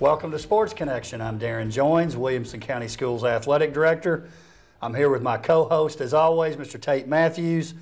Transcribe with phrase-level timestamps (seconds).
[0.00, 1.20] Welcome to Sports Connection.
[1.20, 4.30] I'm Darrin Joines, Williamson County Schools Athletic Director.
[4.80, 6.80] I'm here with my co host, as always, Mr.
[6.80, 7.74] Tate Matthews.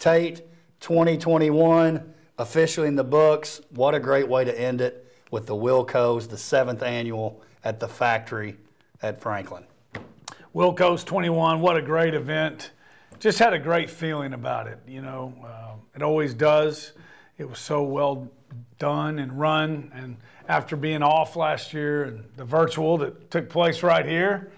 [0.00, 0.42] Tate,
[0.80, 3.60] 2021, officially in the books.
[3.70, 7.86] What a great way to end it with the Wilcos, the seventh annual at the
[7.86, 8.56] factory
[9.00, 9.62] at Franklin.
[10.52, 12.72] Wilcos 21, what a great event.
[13.20, 14.80] Just had a great feeling about it.
[14.88, 16.94] You know, uh, it always does.
[17.38, 18.28] It was so well
[18.80, 19.92] done and run.
[19.94, 20.16] And
[20.48, 24.50] after being off last year and the virtual that took place right here,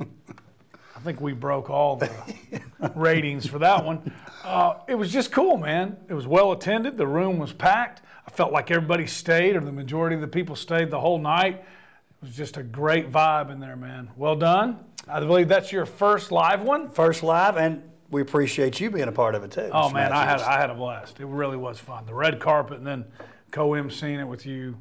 [0.00, 2.10] I think we broke all the
[2.96, 4.12] ratings for that one.
[4.42, 5.96] Uh, it was just cool, man.
[6.08, 6.96] It was well attended.
[6.96, 8.02] The room was packed.
[8.26, 11.54] I felt like everybody stayed, or the majority of the people stayed the whole night.
[11.54, 14.10] It was just a great vibe in there, man.
[14.16, 14.80] Well done.
[15.06, 16.90] I believe that's your first live one.
[16.90, 19.70] First live, and we appreciate you being a part of it too.
[19.72, 21.20] Oh man, I had I had a blast.
[21.20, 22.06] It really was fun.
[22.06, 23.04] The red carpet, and then
[23.50, 24.76] co-emceeing it with you,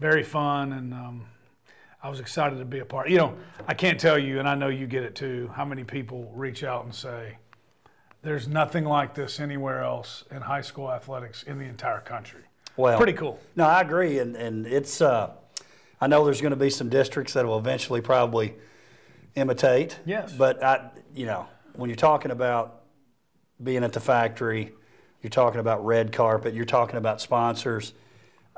[0.00, 1.26] very fun, and um,
[2.02, 3.08] I was excited to be a part.
[3.08, 5.50] You know, I can't tell you, and I know you get it too.
[5.54, 7.38] How many people reach out and say,
[8.22, 12.42] "There's nothing like this anywhere else in high school athletics in the entire country."
[12.76, 13.38] Well, Pretty cool.
[13.56, 15.00] No, I agree, and and it's.
[15.00, 15.30] Uh,
[16.00, 18.54] I know there's going to be some districts that will eventually probably
[19.36, 19.98] imitate.
[20.04, 20.32] Yes.
[20.32, 22.82] But I, you know, when you're talking about
[23.62, 24.72] being at the factory,
[25.24, 27.94] you're talking about red carpet, you're talking about sponsors.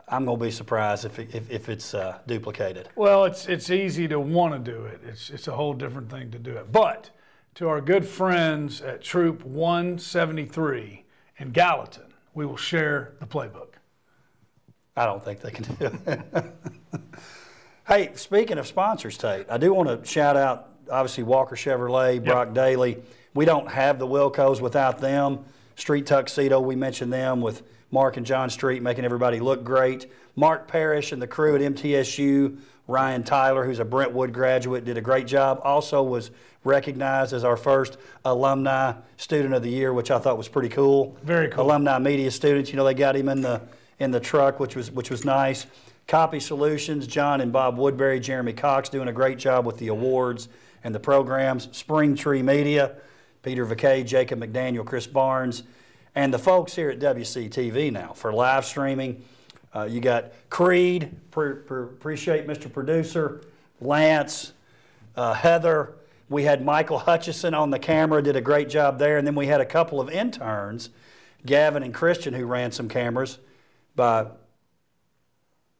[0.08, 2.88] I'm going to be surprised if it, if, if it's uh, duplicated.
[2.96, 5.00] Well, it's it's easy to want to do it.
[5.06, 6.70] It's it's a whole different thing to do it.
[6.70, 7.10] But
[7.54, 11.04] to our good friends at Troop 173
[11.38, 13.74] in Gallatin, we will share the playbook.
[14.96, 16.46] I don't think they can do it.
[17.88, 22.52] hey, speaking of sponsors, Tate, I do want to shout out obviously Walker Chevrolet, Brock
[22.52, 23.02] Daly.
[23.34, 25.44] We don't have the Wilcos without them.
[25.76, 30.10] Street Tuxedo, we mentioned them with Mark and John Street making everybody look great.
[30.34, 32.58] Mark Parrish and the crew at MTSU,
[32.88, 35.60] Ryan Tyler, who's a Brentwood graduate, did a great job.
[35.62, 36.30] Also was
[36.64, 41.16] recognized as our first alumni student of the year, which I thought was pretty cool.
[41.22, 41.64] Very cool.
[41.64, 43.60] Alumni media students, you know, they got him in the
[43.98, 45.66] in the truck, which was which was nice.
[46.06, 50.48] Copy Solutions, John and Bob Woodbury, Jeremy Cox doing a great job with the awards
[50.84, 51.68] and the programs.
[51.76, 52.96] Spring Tree Media,
[53.46, 55.62] Peter McKay, Jacob McDaniel, Chris Barnes,
[56.16, 59.22] and the folks here at WCTV now for live streaming.
[59.72, 62.72] Uh, you got Creed, pre- pre- appreciate Mr.
[62.72, 63.42] Producer,
[63.80, 64.52] Lance,
[65.14, 65.94] uh, Heather.
[66.28, 69.16] We had Michael Hutchison on the camera, did a great job there.
[69.16, 70.90] And then we had a couple of interns,
[71.44, 73.38] Gavin and Christian, who ran some cameras.
[73.94, 74.26] By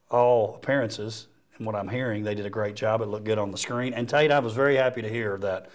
[0.09, 1.27] all appearances,
[1.59, 3.01] and what I'm hearing, they did a great job.
[3.01, 3.93] It looked good on the screen.
[3.93, 5.69] And Tate, I was very happy to hear that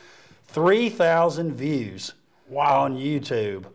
[0.54, 2.14] 3,000 views
[2.50, 2.82] Wow.
[2.82, 3.66] on YouTube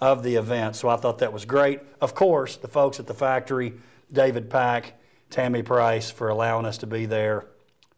[0.00, 0.76] of the event.
[0.76, 1.80] So I thought that was great.
[2.00, 3.74] Of course, the folks at the factory,
[4.12, 4.94] David Pack,
[5.30, 7.46] Tammy Price, for allowing us to be there.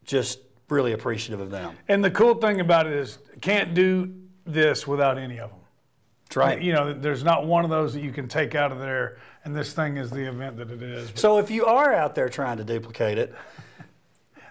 [0.05, 0.39] Just
[0.69, 1.75] really appreciative of them.
[1.87, 4.13] And the cool thing about it is, can't do
[4.45, 5.59] this without any of them.
[6.25, 6.61] That's right.
[6.61, 9.55] You know, there's not one of those that you can take out of there, and
[9.55, 11.11] this thing is the event that it is.
[11.15, 13.33] So if you are out there trying to duplicate it,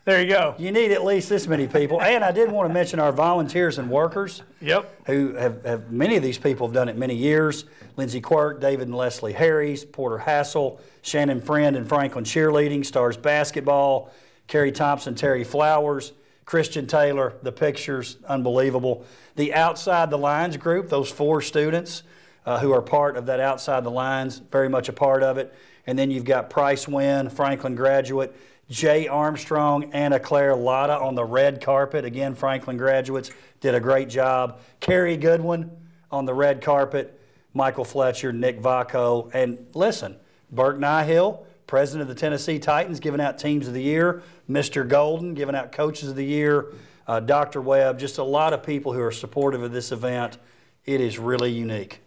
[0.06, 0.54] there you go.
[0.56, 2.00] you need at least this many people.
[2.00, 4.42] And I did want to mention our volunteers and workers.
[4.60, 5.06] Yep.
[5.06, 7.64] who have, have many of these people have done it many years.
[7.96, 14.12] Lindsey Quirk, David and Leslie Harris, Porter Hassel, Shannon Friend and Franklin cheerleading, Stars basketball,
[14.46, 16.12] Kerry Thompson, Terry Flowers,
[16.44, 19.04] Christian Taylor, the pictures, unbelievable.
[19.34, 22.04] The Outside the Lines group, those four students
[22.46, 25.52] uh, who are part of that Outside the Lines, very much a part of it.
[25.86, 28.36] And then you've got Price Wynn, Franklin graduate,
[28.68, 32.04] Jay Armstrong, Anna Claire Lotta on the red carpet.
[32.04, 34.60] Again, Franklin graduates did a great job.
[34.80, 35.70] Carrie Goodwin
[36.10, 37.20] on the red carpet,
[37.54, 39.30] Michael Fletcher, Nick Vaco.
[39.32, 40.16] And listen,
[40.50, 44.22] Burke Nihill, president of the Tennessee Titans, giving out teams of the year.
[44.48, 44.86] Mr.
[44.86, 46.72] Golden, giving out coaches of the year.
[47.06, 47.60] Uh, Dr.
[47.60, 50.38] Webb, just a lot of people who are supportive of this event.
[50.84, 52.00] It is really unique.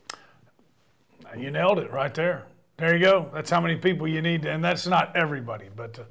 [1.38, 2.46] You nailed it right there.
[2.78, 3.30] There you go.
[3.34, 6.04] That's how many people you need, and that's not everybody, but uh,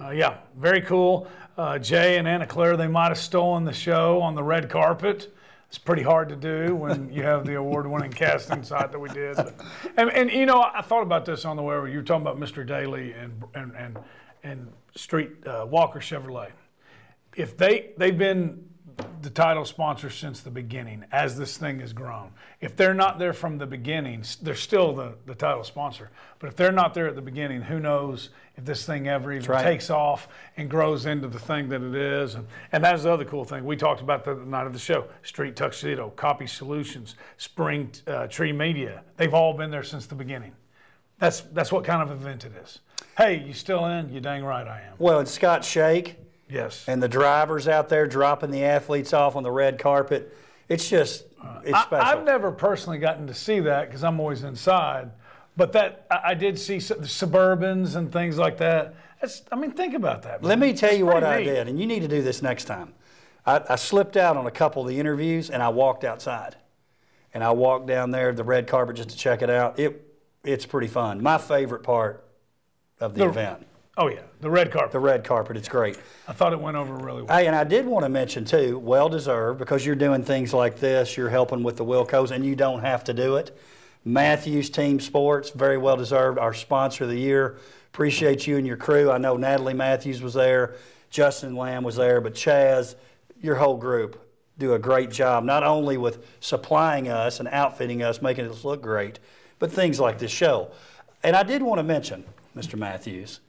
[0.00, 1.28] uh, yeah, very cool.
[1.56, 5.34] Uh, Jay and Anna Claire, they might have stolen the show on the red carpet.
[5.68, 9.38] It's pretty hard to do when you have the award-winning cast inside that we did.
[9.96, 11.86] And, and you know, I thought about this on the way over.
[11.86, 12.66] You were talking about Mr.
[12.66, 13.98] Daly and and and,
[14.42, 16.50] and Street uh, Walker Chevrolet.
[17.36, 18.69] If they they've been
[19.22, 22.30] the title sponsor since the beginning as this thing has grown.
[22.60, 26.10] If they're not there from the beginning, they're still the, the title sponsor.
[26.38, 29.50] But if they're not there at the beginning, who knows if this thing ever even
[29.50, 29.62] right.
[29.62, 32.34] takes off and grows into the thing that it is.
[32.34, 33.64] And, and that's the other cool thing.
[33.64, 35.06] We talked about that the night of the show.
[35.22, 39.02] Street Tuxedo, Copy Solutions, Spring uh, Tree Media.
[39.16, 40.52] They've all been there since the beginning.
[41.18, 42.80] That's, that's what kind of event it is.
[43.16, 44.12] Hey, you still in?
[44.12, 44.94] You dang right I am.
[44.98, 46.16] Well, and Scott Shake
[46.50, 46.84] Yes.
[46.88, 50.36] and the drivers out there dropping the athletes off on the red carpet.
[50.68, 51.24] It's just,
[51.64, 52.06] it's I, special.
[52.06, 55.10] I've never personally gotten to see that because I'm always inside.
[55.56, 58.94] But that I, I did see the Suburbans and things like that.
[59.20, 60.42] That's, I mean, think about that.
[60.42, 62.64] Let me tell you what pretty I did, and you need to do this next
[62.64, 62.94] time.
[63.44, 66.56] I, I slipped out on a couple of the interviews, and I walked outside,
[67.34, 69.78] and I walked down there the red carpet just to check it out.
[69.78, 70.06] It
[70.42, 71.22] it's pretty fun.
[71.22, 72.24] My favorite part
[72.98, 73.66] of the The- event,
[73.96, 74.92] Oh yeah, the red carpet.
[74.92, 75.56] the red carpet.
[75.56, 75.98] It's great.
[76.28, 77.36] I thought it went over really well.
[77.36, 80.78] Hey, and I did want to mention too, well deserved, because you're doing things like
[80.78, 81.16] this.
[81.16, 83.56] You're helping with the Wilcos, and you don't have to do it.
[84.04, 86.38] Matthews Team Sports, very well deserved.
[86.38, 87.58] Our sponsor of the year.
[87.92, 89.10] Appreciate you and your crew.
[89.10, 90.76] I know Natalie Matthews was there,
[91.10, 92.94] Justin Lamb was there, but Chaz,
[93.42, 94.24] your whole group
[94.58, 98.80] do a great job, not only with supplying us and outfitting us, making us look
[98.80, 99.18] great,
[99.58, 100.70] but things like this show.
[101.24, 102.24] And I did want to mention,
[102.56, 102.78] Mr.
[102.78, 103.40] Matthews,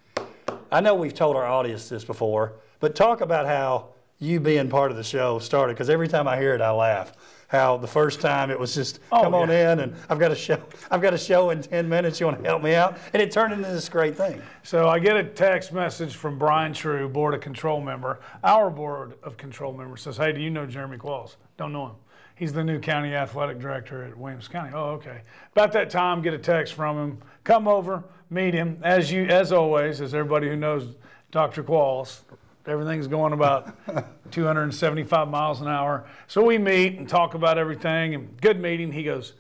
[0.72, 3.90] I know we've told our audience this before, but talk about how
[4.20, 5.74] you being part of the show started.
[5.74, 7.14] Because every time I hear it, I laugh.
[7.48, 10.36] How the first time it was just Oh, come on in and I've got a
[10.36, 10.62] show.
[10.92, 12.18] I've got a show in ten minutes.
[12.18, 12.98] You want to help me out?
[13.12, 14.42] And it turned into this great thing.
[14.64, 18.22] So I get a text message from Brian True, Board of Control member.
[18.42, 21.36] Our Board of Control member says, Hey, do you know Jeremy Qualls?
[21.58, 21.96] Don't know him.
[22.36, 24.72] He's the new county athletic director at Williams County.
[24.74, 25.22] Oh, okay.
[25.52, 27.18] About that time, get a text from him.
[27.44, 28.80] Come over, meet him.
[28.84, 30.96] As you, as always, as everybody who knows
[31.32, 31.64] Dr.
[31.64, 32.22] Qualls,
[32.68, 33.76] everything's going about
[34.32, 36.06] 275 miles an hour.
[36.28, 38.14] So we meet and talk about everything.
[38.16, 38.92] And good meeting.
[38.92, 39.34] He goes,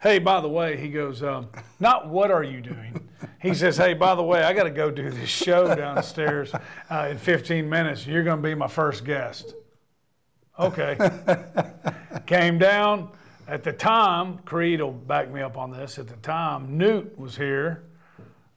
[0.00, 1.48] Hey, by the way, he goes, um,
[1.80, 3.08] not what are you doing?
[3.42, 6.52] He says, Hey, by the way, I got to go do this show downstairs
[6.90, 8.06] uh, in 15 minutes.
[8.06, 9.54] You're going to be my first guest.
[10.56, 10.96] Okay.
[12.26, 13.10] Came down.
[13.48, 15.98] At the time, Creed will back me up on this.
[15.98, 17.82] At the time, Newt was here,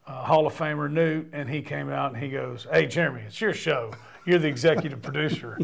[0.06, 3.40] uh, Hall of Famer Newt, and he came out and he goes, Hey, Jeremy, it's
[3.40, 3.90] your show.
[4.26, 5.58] You're the executive producer.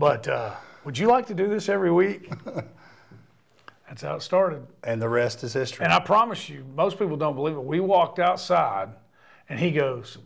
[0.00, 2.32] But uh, would you like to do this every week?
[3.88, 4.66] That's how it started.
[4.82, 5.84] And the rest is history.
[5.84, 7.62] And I promise you, most people don't believe it.
[7.62, 8.88] We walked outside,
[9.50, 10.16] and he goes,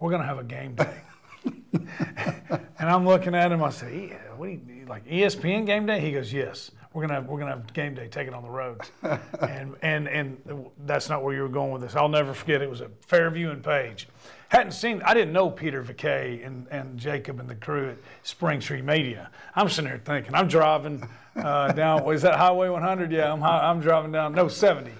[0.00, 0.96] "We're gonna have a game day."
[1.74, 3.62] and I'm looking at him.
[3.62, 7.20] I say, "E- "What do you like ESPN game day?" He goes, "Yes, we're gonna
[7.20, 8.08] have, we're gonna have game day.
[8.08, 8.80] Take it on the road,
[9.40, 11.94] and and and that's not where you were going with this.
[11.94, 12.60] I'll never forget.
[12.60, 14.08] It was at Fairview and Page.
[14.48, 15.00] Hadn't seen.
[15.04, 19.30] I didn't know Peter Vaquet and, and Jacob and the crew at Spring Street Media.
[19.54, 20.34] I'm sitting there thinking.
[20.34, 22.12] I'm driving uh, down.
[22.12, 23.12] Is that Highway 100?
[23.12, 24.32] Yeah, I'm I'm driving down.
[24.32, 24.90] No, 70.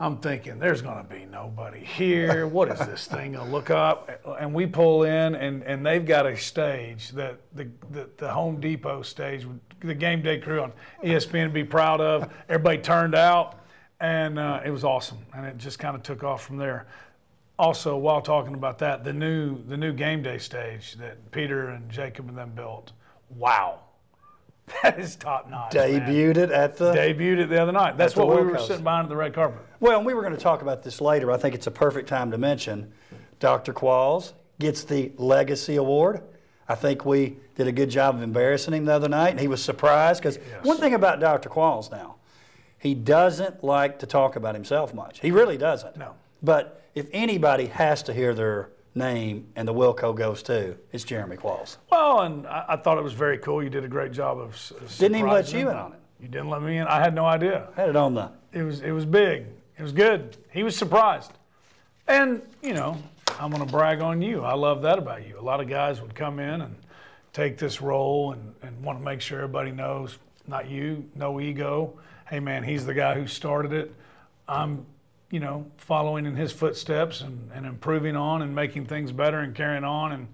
[0.00, 2.48] I'm thinking there's going to be nobody here.
[2.48, 3.36] What is this thing?
[3.36, 7.68] I look up and we pull in and, and they've got a stage that the,
[7.92, 9.46] the, the Home Depot stage,
[9.88, 12.32] the game day crew on ESPN to be proud of.
[12.48, 13.62] Everybody turned out
[14.02, 15.18] and uh, it was awesome.
[15.34, 16.86] And it just kind of took off from there.
[17.58, 21.88] Also, while talking about that, the new the new game day stage that Peter and
[21.88, 22.92] Jacob and them built.
[23.30, 23.80] Wow,
[24.82, 25.74] that is top notch.
[25.74, 26.00] man.
[26.00, 26.92] Debuted it at the.
[26.92, 27.96] Debuted it the other night.
[27.96, 28.66] That's what we were Wilco's.
[28.66, 29.60] sitting behind the red carpet.
[29.78, 31.30] Well, and we were going to talk about this later.
[31.30, 32.92] I think it's a perfect time to mention
[33.38, 33.72] Dr.
[33.72, 36.22] Qualls gets the Legacy Award.
[36.72, 39.46] I think we did a good job of embarrassing him the other night, and he
[39.46, 41.50] was surprised because one thing about Dr.
[41.50, 42.14] Qualls now,
[42.78, 45.20] he doesn't like to talk about himself much.
[45.20, 45.98] He really doesn't.
[45.98, 46.14] No.
[46.42, 51.36] But if anybody has to hear their name and the Wilco goes to, it's Jeremy
[51.36, 51.76] Qualls.
[51.90, 53.62] Well, and I, I thought it was very cool.
[53.62, 54.54] You did a great job of.
[54.54, 55.98] s- Didn't even let you in on it.
[56.22, 56.86] You didn't let me in.
[56.86, 57.68] I had no idea.
[57.76, 58.30] I Had it on the.
[58.54, 59.44] It was it was big.
[59.78, 60.38] It was good.
[60.50, 61.32] He was surprised,
[62.08, 62.96] and you know
[63.38, 64.42] I'm going to brag on you.
[64.42, 65.38] I love that about you.
[65.38, 66.76] A lot of guys would come in and
[67.32, 70.18] take this role and, and want to make sure everybody knows.
[70.46, 71.98] Not you, no ego.
[72.28, 73.94] Hey man, he's the guy who started it.
[74.48, 74.86] I'm,
[75.30, 79.54] you know, following in his footsteps and, and improving on and making things better and
[79.54, 80.12] carrying on.
[80.12, 80.28] And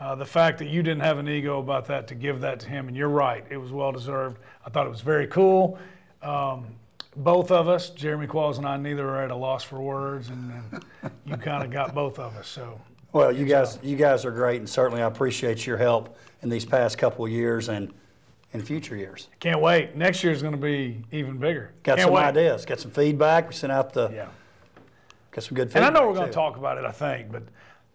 [0.00, 2.68] uh, the fact that you didn't have an ego about that to give that to
[2.68, 4.38] him, and you're right, it was well deserved.
[4.66, 5.78] I thought it was very cool.
[6.22, 6.66] Um,
[7.16, 10.52] both of us, Jeremy Qualls and I, neither are at a loss for words, and,
[11.02, 12.48] and you kind of got both of us.
[12.48, 12.80] So
[13.12, 16.64] Well, you guys, you guys are great, and certainly I appreciate your help in these
[16.64, 17.92] past couple of years and
[18.52, 19.28] in future years.
[19.40, 19.96] can't wait.
[19.96, 21.72] Next year is going to be even bigger.
[21.82, 22.24] Got can't some wait.
[22.24, 23.48] ideas, got some feedback.
[23.48, 24.26] We sent out the, Yeah.
[25.30, 25.88] got some good feedback.
[25.88, 25.96] And.
[25.96, 27.44] I know we're going to talk about it, I think, but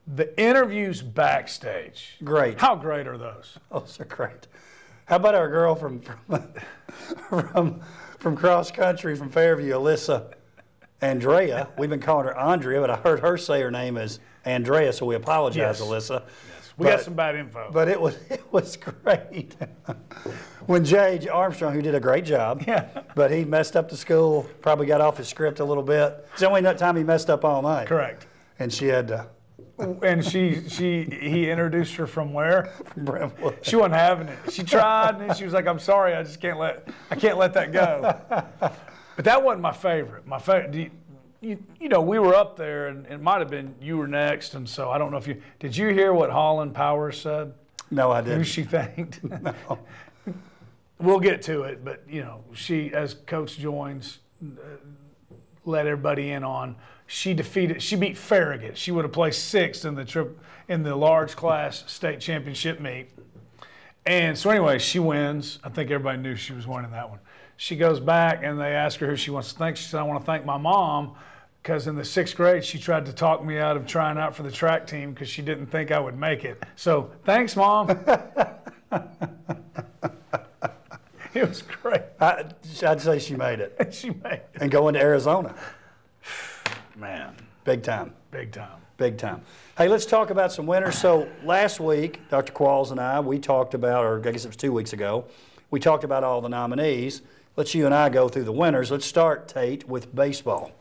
[0.08, 2.16] the interviews backstage.
[2.24, 2.60] Great.
[2.60, 3.58] How great are those?
[3.72, 4.48] Those are great.
[5.06, 6.54] How about our girl from from
[7.30, 7.82] from,
[8.20, 10.34] from cross country from Fairview, Alyssa
[11.02, 11.68] Andrea?
[11.78, 15.06] We've been calling her Andrea, but I heard her say her name is Andrea, so
[15.06, 15.82] we apologize, Yes.
[15.82, 16.24] Alyssa.
[16.78, 17.70] We got some bad info.
[17.72, 19.56] But it was it was great.
[20.68, 22.88] when Jay Armstrong, who did a great job, Yeah.
[23.16, 26.26] but he messed up the school, probably got off his script a little bit.
[26.34, 27.88] It's the only time he messed up all night.
[27.88, 28.28] Correct.
[28.60, 29.28] and she had to.
[29.80, 32.72] And she she he introduced her from where?
[32.96, 33.60] Brentwood.
[33.62, 34.38] She wasn't having it.
[34.52, 37.38] She tried, and then she was like, "I'm sorry, I just can't let I can't
[37.38, 38.18] let that go."
[39.18, 40.28] But that wasn't my favorite.
[40.28, 40.92] My favorite, you,
[41.42, 44.54] you, you know, we were up there, and it might have been you were next,
[44.54, 45.76] and so I don't know if you did.
[45.76, 47.54] You hear what Holland Powers said?
[47.90, 48.38] No, I didn't.
[48.40, 49.22] Who she thanked?
[49.42, 49.80] No.
[51.00, 54.78] We'll get to it, but you know, she as coach Joines, uh,
[55.68, 56.76] let everybody in on.
[57.06, 57.82] She defeated.
[57.82, 58.78] She beat Farragut.
[58.78, 63.10] She would have placed sixth in the trip in the large class state championship meet.
[64.06, 65.60] And so anyway, she wins.
[65.64, 67.20] I think everybody knew she was winning that one.
[67.58, 69.78] She goes back and they ask her who she wants to thank.
[69.78, 71.16] She said, "I want to thank my mom."
[71.62, 74.44] Because in the sixth grade, she tried to talk me out of trying out for
[74.44, 76.64] the track team because she didn't think I would make it.
[76.78, 77.88] So thanks, mom.
[81.42, 82.02] it was great.
[82.20, 82.46] I,
[82.86, 83.90] I'd say she made it.
[83.94, 84.50] she made it.
[84.56, 85.56] And going to Arizona.
[86.96, 88.14] Man, Big time.
[88.32, 88.80] big time.
[88.98, 89.42] Big time.
[89.78, 90.98] Hey, let's talk about some winners.
[90.98, 92.52] So last week, Dr.
[92.54, 95.26] Qualls and I, we talked about, or I guess it was two weeks ago,
[95.70, 97.22] we talked about all the nominees.
[97.56, 98.90] Let's you and I go through the winners.
[98.90, 100.72] Let's start, Tate, with baseball.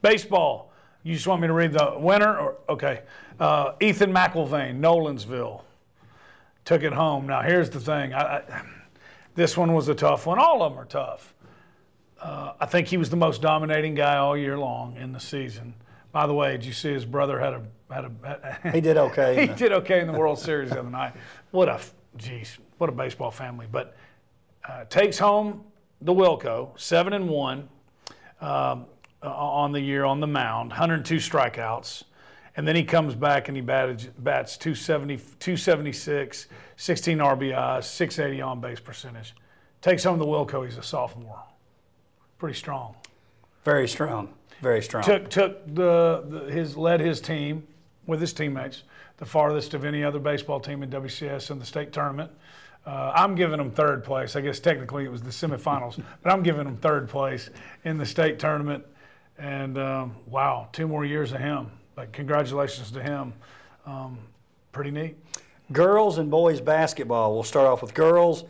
[0.00, 0.72] Baseball.
[1.02, 2.38] You just want me to read the winner?
[2.38, 3.02] Or okay.
[3.38, 5.62] Uh, Ethan McIlvain, Nolensville,
[6.64, 7.26] took it home.
[7.26, 8.14] Now here's the thing.
[8.14, 8.62] I, I,
[9.36, 10.38] this one was a tough one.
[10.38, 11.34] All of them are tough.
[12.20, 15.74] Uh, I think he was the most dominating guy all year long in the season.
[16.10, 17.62] By the way, did you see his brother had a
[17.92, 19.46] had a He did okay.
[19.48, 21.12] he did okay in the World Series the other night.
[21.50, 21.78] What a
[22.16, 23.66] geez, what a baseball family.
[23.70, 23.94] But
[24.66, 25.64] uh, takes home
[26.00, 27.68] the Wilco, seven and one
[28.40, 28.86] um,
[29.22, 32.04] on the year on the mound, 102 strikeouts,
[32.56, 36.46] and then he comes back and he batted, bats 270, 276,
[36.76, 39.34] 16 RBIs, 680 on base percentage.
[39.82, 40.64] Takes home the Wilco.
[40.64, 41.42] He's a sophomore,
[42.38, 42.96] pretty strong
[43.64, 44.30] Very strong.
[44.62, 45.04] Very strong.
[45.04, 47.66] took took the, the his led his team
[48.06, 48.84] with his teammates
[49.18, 52.30] the farthest of any other baseball team in WCS in the state tournament.
[52.84, 54.36] Uh, I'm giving them third place.
[54.36, 57.50] I guess technically it was the semifinals, but I'm giving them third place
[57.84, 58.84] in the state tournament.
[59.38, 61.70] And um, wow, two more years of him.
[61.96, 63.32] But congratulations to him.
[63.86, 64.18] Um,
[64.70, 65.16] pretty neat.
[65.72, 67.34] Girls and boys basketball.
[67.34, 68.44] We'll start off with girls.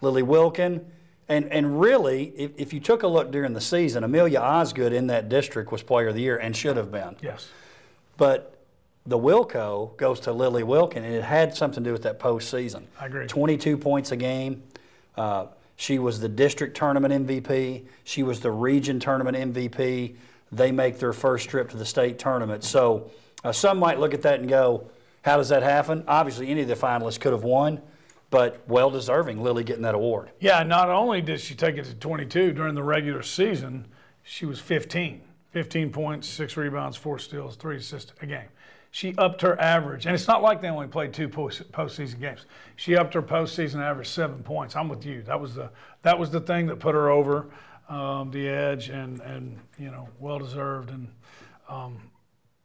[0.00, 0.86] Lily Wilkin.
[1.28, 5.08] And, and really, if, if you took a look during the season, Amelia Osgood in
[5.08, 7.16] that district was player of the year and should have been.
[7.20, 7.48] Yes.
[8.16, 8.56] But
[9.04, 12.84] the Wilco goes to Lily Wilkin, and it had something to do with that postseason.
[13.00, 13.26] I agree.
[13.26, 14.62] 22 points a game.
[15.16, 17.84] Uh, she was the district tournament MVP.
[18.04, 20.14] She was the region tournament MVP.
[20.52, 22.62] They make their first trip to the state tournament.
[22.62, 23.10] So
[23.42, 24.88] uh, some might look at that and go,
[25.22, 26.04] how does that happen?
[26.06, 27.80] Obviously, any of the finalists could have won,
[28.30, 30.30] but well deserving Lily getting that award.
[30.40, 33.86] Yeah, not only did she take it to 22 during the regular season,
[34.22, 35.22] she was 15.
[35.52, 38.48] 15 points, six rebounds, four steals, three assists a game.
[38.90, 42.44] She upped her average, and it's not like they only played two post- postseason games.
[42.76, 44.76] She upped her postseason average seven points.
[44.76, 45.22] I'm with you.
[45.22, 45.70] That was the
[46.02, 47.46] that was the thing that put her over
[47.88, 50.90] um, the edge, and and you know, well deserved.
[50.90, 51.08] And
[51.68, 51.98] um,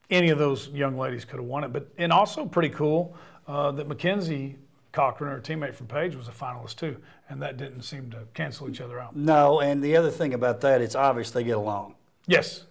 [0.09, 1.73] any of those young ladies could have won it.
[1.73, 3.15] But and also pretty cool
[3.47, 4.55] uh, that Mackenzie
[4.91, 6.97] Cochran, her teammate from Page, was a finalist too,
[7.29, 9.15] and that didn't seem to cancel each other out.
[9.15, 11.95] No, and the other thing about that, it's obvious they get along.
[12.25, 12.63] Yes,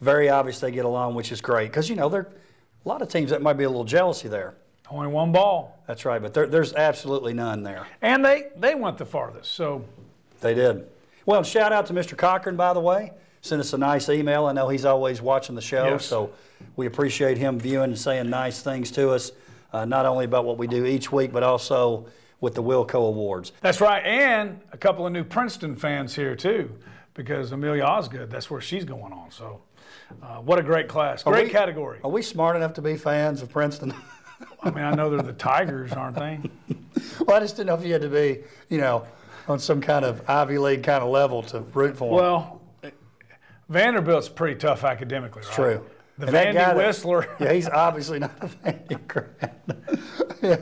[0.00, 2.32] Very obvious they get along, which is great because you know there are
[2.84, 4.54] a lot of teams that might be a little jealousy there.
[4.90, 7.86] only one ball, That's right, but there, there's absolutely none there.
[8.02, 9.52] and they they went the farthest.
[9.52, 9.84] So
[10.40, 10.86] They did.
[11.26, 12.16] Well, shout out to Mr.
[12.16, 13.12] Cochran, by the way.
[13.40, 14.46] Sent us a nice email.
[14.46, 16.06] I know he's always watching the show, Yes.
[16.06, 16.30] so
[16.76, 19.32] we appreciate him viewing and saying nice things to us,
[19.72, 22.06] uh, not only about what we do each week, but also
[22.40, 23.52] with the Wilco Awards.
[23.60, 26.70] that's right, and a couple of new Princeton fans here too,
[27.14, 29.30] because Amelia Osgood, that's where she's going on.
[29.30, 29.60] So,
[30.22, 32.00] uh, what a great class, great we- category.
[32.04, 33.94] Are we smart enough to be fans of Princeton?
[34.62, 36.40] I mean, I know they're the Tigers, aren't they?
[37.26, 39.06] well, I just didn't know if you had to be, you know,
[39.48, 42.10] on some kind of Ivy League kind of level to root for.
[42.14, 42.60] Well,
[43.68, 45.52] Vanderbilt's pretty tough academically, right?
[45.52, 45.86] True.
[46.18, 47.28] The And that Vandy that- Whistler.
[47.40, 49.54] yeah, he's obviously not a Vandy grad.
[50.42, 50.56] yeah,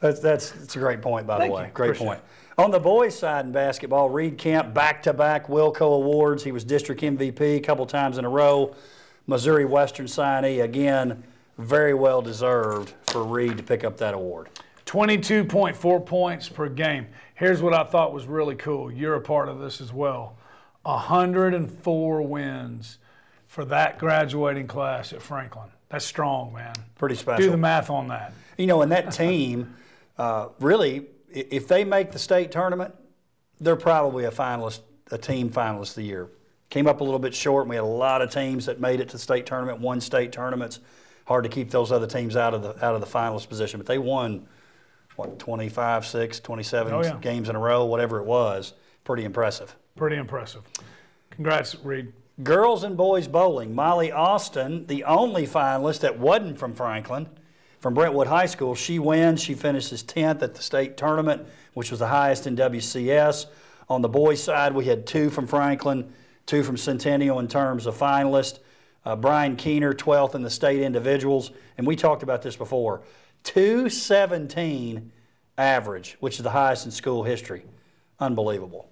[0.00, 1.64] that's that's that's a great point, by Thank the way.
[1.66, 1.70] you.
[1.72, 2.20] Great Appreciate point.
[2.58, 6.44] On the boys' side in basketball, Reed Camp back-to-back Wilco awards.
[6.44, 8.74] He was district MVP a couple times in a row.
[9.26, 11.22] Missouri Western signee again,
[11.56, 14.50] very well deserved for Reed to pick up that award.
[14.92, 17.06] 22.4 points per game.
[17.34, 18.92] Here's what I thought was really cool.
[18.92, 20.36] You're a part of this as well.
[20.82, 22.98] 104 wins
[23.46, 25.70] for that graduating class at Franklin.
[25.88, 26.74] That's strong, man.
[26.98, 27.42] Pretty special.
[27.42, 28.34] Do the math on that.
[28.58, 29.76] You know, and that team,
[30.18, 32.94] uh, really, if they make the state tournament,
[33.62, 34.80] they're probably a finalist,
[35.10, 36.28] a team finalist of the year.
[36.68, 39.00] Came up a little bit short, and we had a lot of teams that made
[39.00, 40.80] it to the state tournament, won state tournaments.
[41.24, 43.80] hard to keep those other teams out of the out of the finalist position.
[43.80, 44.46] But they won
[45.16, 47.16] what 25, 6, 27 Oh, yeah.
[47.20, 48.74] games in a row, whatever it was.
[49.04, 49.76] Pretty impressive.
[49.96, 50.62] Pretty impressive.
[51.30, 52.12] Congrats, Reed.
[52.42, 53.74] Girls and boys bowling.
[53.74, 57.28] Molly Austin, the only finalist that wasn't from Franklin,
[57.80, 58.74] from Brentwood High School.
[58.74, 59.42] She wins.
[59.42, 63.46] She finishes 10th at the state tournament, which was the highest in WCS.
[63.88, 66.12] On the boys' side, we had two from Franklin,
[66.46, 68.60] two from Centennial in terms of finalists.
[69.04, 71.50] Uh, Brian Keener, 12th in the state individuals.
[71.76, 73.02] And we talked about this before.
[73.44, 75.12] 217
[75.58, 77.64] average, which is the highest in school history.
[78.20, 78.88] Unbelievable.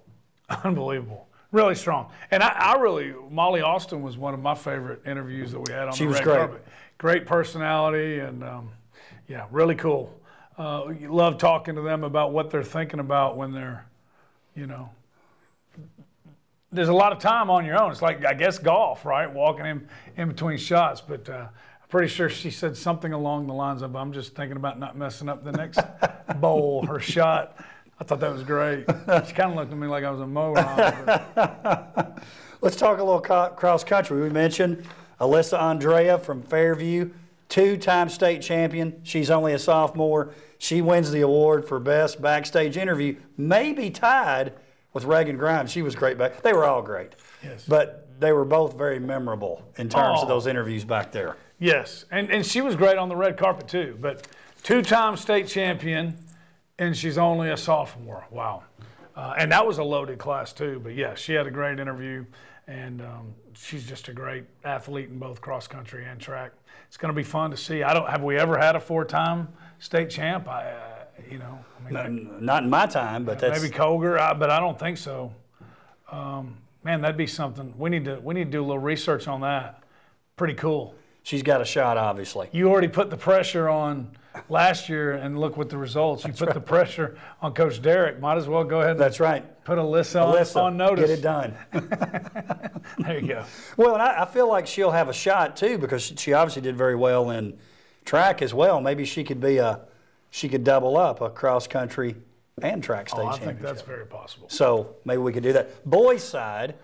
[0.63, 1.27] Unbelievable.
[1.51, 2.09] Really strong.
[2.31, 5.87] And I, I really, Molly Austin was one of my favorite interviews that we had
[5.87, 6.37] on She the was red great.
[6.37, 6.65] carpet.
[6.97, 8.71] Great personality and um,
[9.27, 10.17] yeah, really cool.
[10.57, 13.85] Uh, you love talking to them about what they're thinking about when they're,
[14.55, 14.89] you know,
[16.71, 17.91] there's a lot of time on your own.
[17.91, 19.31] It's like I guess golf, right?
[19.31, 21.01] Walking in in between shots.
[21.01, 21.47] But uh,
[21.91, 25.29] pretty sure she said something along the lines of, "I'm just thinking about not messing
[25.29, 25.79] up the next
[26.39, 27.55] bowl or shot."
[27.99, 28.85] I thought that was great.
[29.27, 30.65] She kind of looked at me like I was a moron.
[32.61, 34.21] Let's talk a little cross country.
[34.21, 34.85] We mentioned
[35.19, 37.11] Alyssa Andrea from Fairview,
[37.49, 39.01] two time state champion.
[39.03, 40.33] She's only a sophomore.
[40.57, 44.53] She wins the award for best backstage interview, maybe tied
[44.93, 45.71] with Reagan Grimes.
[45.71, 46.41] She was great back.
[46.43, 47.13] They were all great.
[47.43, 47.65] Yes.
[47.67, 50.23] But they were both very memorable in terms Oh.
[50.23, 51.35] of those interviews back there.
[51.61, 53.95] Yes, and, and she was great on the red carpet too.
[54.01, 54.27] But
[54.63, 56.17] two-time state champion,
[56.79, 58.25] and she's only a sophomore.
[58.31, 58.63] Wow,
[59.15, 60.81] uh, and that was a loaded class too.
[60.83, 62.25] But yeah, she had a great interview,
[62.65, 66.51] and um, she's just a great athlete in both cross country and track.
[66.87, 67.83] It's going to be fun to see.
[67.83, 70.47] I don't have we ever had a four-time state champ?
[70.47, 70.95] I, uh,
[71.29, 74.49] you know, I mean, N- Not in my time, but that's maybe Colger, I, but
[74.49, 75.31] I don't think so.
[76.11, 77.75] Um, man, that'd be something.
[77.77, 79.83] We need to we need to do a little research on that.
[80.35, 80.95] Pretty cool.
[81.23, 82.49] She's got a shot, obviously.
[82.51, 84.11] you already put the pressure on
[84.49, 86.23] last year, and look what the results.
[86.25, 88.19] You put the pressure on Coach Derek.
[88.21, 89.43] Might as well go ahead and That's right.
[89.65, 91.09] put Alyssa, on- Alyssa, on, notice.
[91.09, 91.53] get it done.
[92.97, 93.43] There you go.
[93.77, 96.61] Well, and I, I feel like she'll have a shot too because she- she obviously
[96.61, 97.57] did very well in
[98.05, 98.81] track as well.
[98.81, 99.81] Maybe she could be a,
[100.29, 102.15] she could double up a cross country
[102.61, 104.49] and track state Oh, I think that's very possible.
[104.49, 105.87] So maybe we could do that.
[105.89, 106.75] Boys side,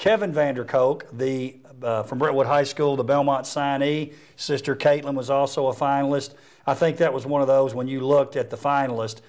[0.00, 4.14] Kevin Vanderkook, the uh, from Brentwood High School, the Belmont signee.
[4.34, 6.32] Sister Caitlin was also a finalist.
[6.66, 9.20] I think that was one of those when you looked at the finalist,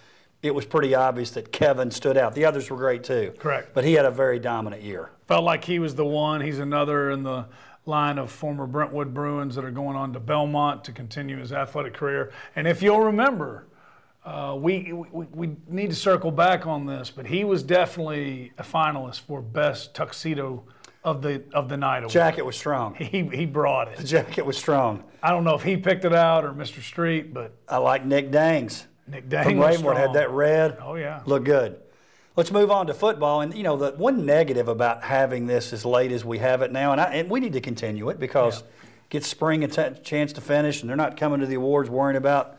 [0.41, 2.35] it was pretty obvious that Kevin stood out.
[2.35, 3.33] The others were great too.
[3.37, 3.73] Correct.
[3.73, 5.09] But he had a very dominant year.
[5.27, 6.39] Felt like he was the one.
[6.39, 7.47] He's another in the
[7.85, 11.95] line of former Brentwood Bruins that are going on to Belmont to continue his athletic
[11.95, 12.31] career.
[12.55, 13.65] And if you'll remember,
[14.23, 18.63] uh, we, we we need to circle back on this, but he was definitely a
[18.63, 20.63] finalist for best tuxedo
[21.03, 21.99] of the of the night.
[21.99, 22.11] award.
[22.11, 22.93] Jacket was strong.
[22.95, 23.97] He he brought it.
[23.97, 25.03] The jacket was strong.
[25.23, 26.81] I don't know if he picked it out or Mr.
[26.83, 28.85] Street, but I like Nick Dangs.
[29.07, 30.77] Nick Dang from Ravenwood had that red.
[30.81, 31.21] Oh yeah.
[31.25, 31.79] Look good.
[32.35, 33.41] Let's move on to football.
[33.41, 36.71] And, you know, the one negative about having this as late as we have it
[36.71, 38.63] now, and, I, and we need to continue it because
[39.09, 42.15] get spring a t- chance to finish, and they're not coming to the awards worrying
[42.15, 42.57] about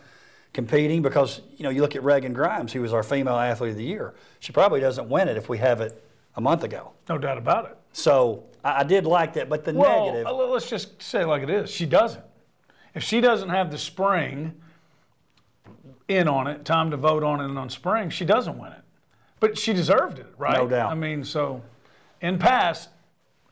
[0.52, 3.76] competing because, you know, you look at Reagan Grimes, who was our female athlete of
[3.76, 4.14] the year.
[4.40, 6.04] She probably doesn't win it if we have it
[6.36, 6.92] a month ago.
[7.08, 7.76] No doubt about it.
[7.92, 9.48] So I, did like that.
[9.48, 10.26] But the Well, negative.
[10.26, 11.70] uh, let's just say it like it is.
[11.70, 12.24] She doesn't.
[12.94, 14.60] If she doesn't have the spring
[16.08, 18.82] in on it, time to vote on it on spring, she doesn't win it.
[19.40, 20.58] But she deserved it, right?
[20.58, 20.92] No doubt.
[20.92, 21.62] I mean, so
[22.20, 22.90] in past,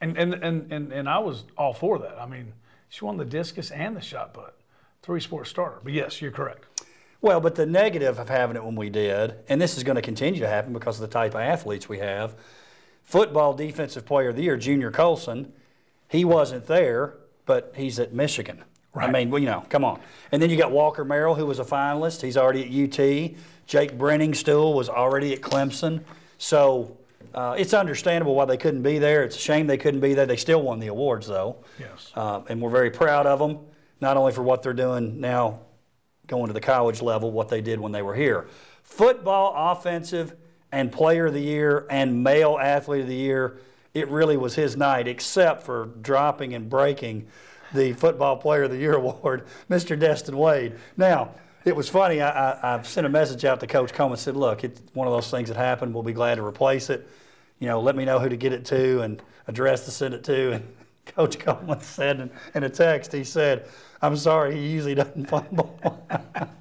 [0.01, 2.21] and and, and, and and I was all for that.
[2.21, 2.53] I mean,
[2.89, 4.55] she won the discus and the shot put,
[5.03, 5.81] three sport starter.
[5.83, 6.67] But yes, you're correct.
[7.23, 10.03] Well, but the negative of having it when we did, and this is going to
[10.03, 12.35] continue to happen because of the type of athletes we have.
[13.03, 15.53] Football Defensive Player of the Year, Junior Colson,
[16.09, 18.65] he wasn't there, but he's at Michigan.
[18.95, 20.01] I mean, well, you know, come on.
[20.33, 22.23] And then you got Walker Merrill, who was a finalist.
[22.23, 23.37] He's already at UT.
[23.67, 26.03] Jake Briningstool was already at Clemson.
[26.39, 26.97] So
[27.33, 29.23] uh, it's understandable why they couldn't be there.
[29.23, 30.27] It's a shame they couldn't be there.
[30.27, 31.59] They still won the awards, though.
[31.79, 32.11] Yes.
[32.17, 33.61] Uh, and we're very proud of them,
[34.01, 35.61] not only for what they're doing now
[36.31, 38.47] going to the college level, what they did when they were here.
[38.83, 40.35] Football offensive
[40.73, 43.59] and player of the year and male athlete of the year,
[43.93, 47.27] it really was his night, except for dropping and breaking
[47.75, 49.99] the football player of the year award, Mr.
[49.99, 50.77] Destin Wade.
[50.97, 51.33] Now,
[51.65, 52.21] it was funny.
[52.21, 55.13] I, I, I sent a message out to Coach Coleman said, look, it's one of
[55.13, 55.93] those things that happened.
[55.93, 57.09] We'll be glad to replace it.
[57.59, 60.25] You know, let me know who to get it to and address to send it
[60.25, 60.53] to.
[60.53, 63.69] And Coach Coleman said in, in a text, he said,
[64.03, 65.79] I'm sorry, he usually doesn't fumble.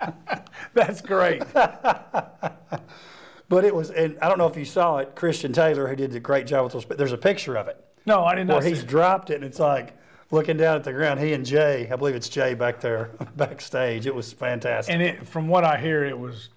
[0.74, 1.42] That's great.
[1.54, 6.16] but it was, and I don't know if you saw it, Christian Taylor, who did
[6.16, 8.62] a great job with those, but there's a picture of it No, I did where
[8.62, 8.88] he's it.
[8.88, 9.96] dropped it and it's like,
[10.32, 11.20] looking down at the ground.
[11.20, 14.06] He and Jay, I believe it's Jay back there backstage.
[14.06, 14.94] It was fantastic.
[14.94, 16.50] And it, from what I hear, it was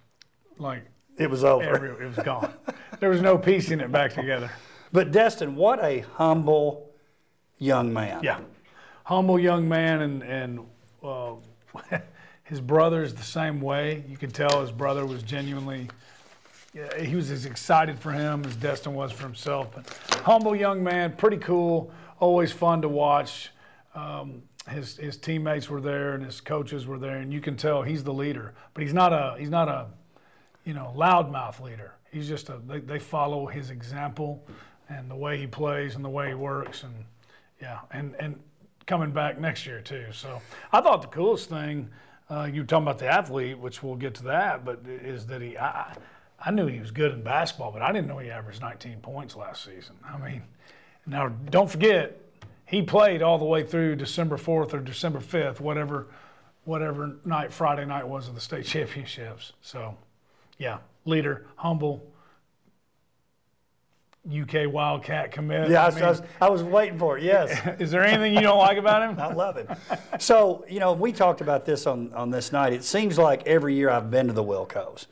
[0.58, 0.82] like
[1.16, 1.64] it was over.
[1.64, 2.52] every, it was gone.
[3.00, 4.50] there was no piecing it back together.
[4.92, 6.90] But Destin, what a humble
[7.58, 8.20] young man.
[8.22, 8.40] Yeah,
[9.04, 10.60] humble young man, and and
[11.02, 11.34] uh,
[12.44, 14.04] his is the same way.
[14.08, 15.88] You could tell his brother was genuinely.
[16.98, 19.68] He was as excited for him as Destin was for himself.
[19.74, 19.88] But
[20.22, 21.92] humble young man, pretty cool.
[22.18, 23.50] Always fun to watch.
[23.94, 27.82] Um, his his teammates were there and his coaches were there, and you can tell
[27.82, 28.54] he's the leader.
[28.74, 29.88] But he's not a he's not a
[30.64, 31.92] you know loudmouth leader.
[32.10, 34.46] He's just a they, they follow his example
[34.88, 36.94] and the way he plays and the way he works and
[37.60, 38.38] yeah and and
[38.86, 40.06] coming back next year too.
[40.12, 40.40] So
[40.72, 41.90] I thought the coolest thing
[42.30, 45.42] uh, you were talking about the athlete, which we'll get to that, but is that
[45.42, 45.94] he I,
[46.44, 49.36] I knew he was good in basketball, but I didn't know he averaged 19 points
[49.36, 49.96] last season.
[50.04, 50.42] I mean,
[51.06, 52.18] now don't forget
[52.64, 56.08] he played all the way through December 4th or December 5th, whatever
[56.64, 59.52] whatever night Friday night was of the state championships.
[59.60, 59.96] So
[60.58, 62.06] yeah, leader, humble,
[64.30, 65.68] UK Wildcat commit.
[65.68, 67.24] Yeah, I, I was, I, was, I was waiting for it.
[67.24, 67.60] Yes.
[67.80, 69.18] Is there anything you don't like about him?
[69.20, 69.68] I love him.
[70.18, 72.72] So, you know, we talked about this on, on this night.
[72.72, 75.06] It seems like every year I've been to the Wilcos,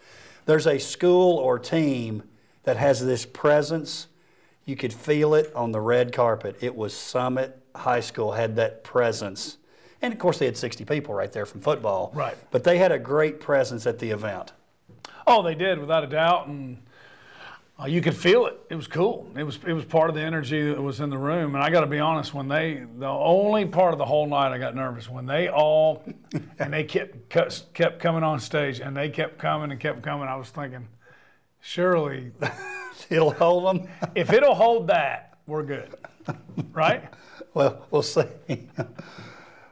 [0.46, 2.22] there's a school or team
[2.62, 4.06] that has this presence.
[4.64, 6.56] You could feel it on the red carpet.
[6.60, 9.58] It was Summit High School had that presence.
[10.02, 12.12] And of course, they had 60 people right there from football.
[12.14, 12.36] Right.
[12.50, 14.52] But they had a great presence at the event.
[15.26, 16.46] Oh, they did, without a doubt.
[16.46, 16.78] And
[17.80, 18.60] uh, you could feel it.
[18.68, 19.30] It was cool.
[19.36, 21.54] It was it was part of the energy that was in the room.
[21.54, 24.52] And I got to be honest, when they the only part of the whole night
[24.52, 26.04] I got nervous when they all
[26.58, 30.28] and they kept kept coming on stage and they kept coming and kept coming.
[30.28, 30.88] I was thinking,
[31.60, 32.32] surely
[33.10, 33.88] it'll hold them.
[34.14, 35.94] if it'll hold that, we're good,
[36.72, 37.04] right?
[37.54, 38.24] well, we'll see.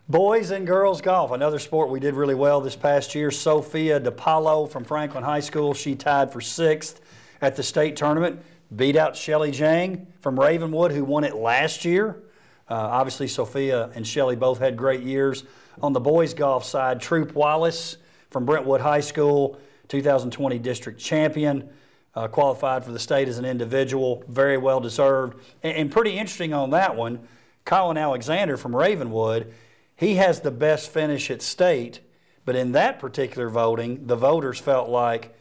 [0.09, 3.31] Boys and girls golf, another sport we did really well this past year.
[3.31, 7.03] Sophia DePaulo from Franklin High School, she tied for sixth
[7.41, 8.41] at the state tournament,
[8.75, 12.23] beat out Shelly Jang from Ravenwood, who won it last year.
[12.69, 15.45] Uh, obviously, Sophia and Shelly both had great years.
[15.83, 17.97] On the boys golf side, Troop Wallace
[18.31, 21.69] from Brentwood High School, 2020 district champion,
[22.15, 25.41] uh, qualified for the state as an individual, very well deserved.
[25.63, 27.27] And, and pretty interesting on that one,
[27.65, 29.53] Colin Alexander from Ravenwood
[29.99, 31.99] he has the best finish at state,
[32.45, 35.37] but in that particular voting, the voters felt like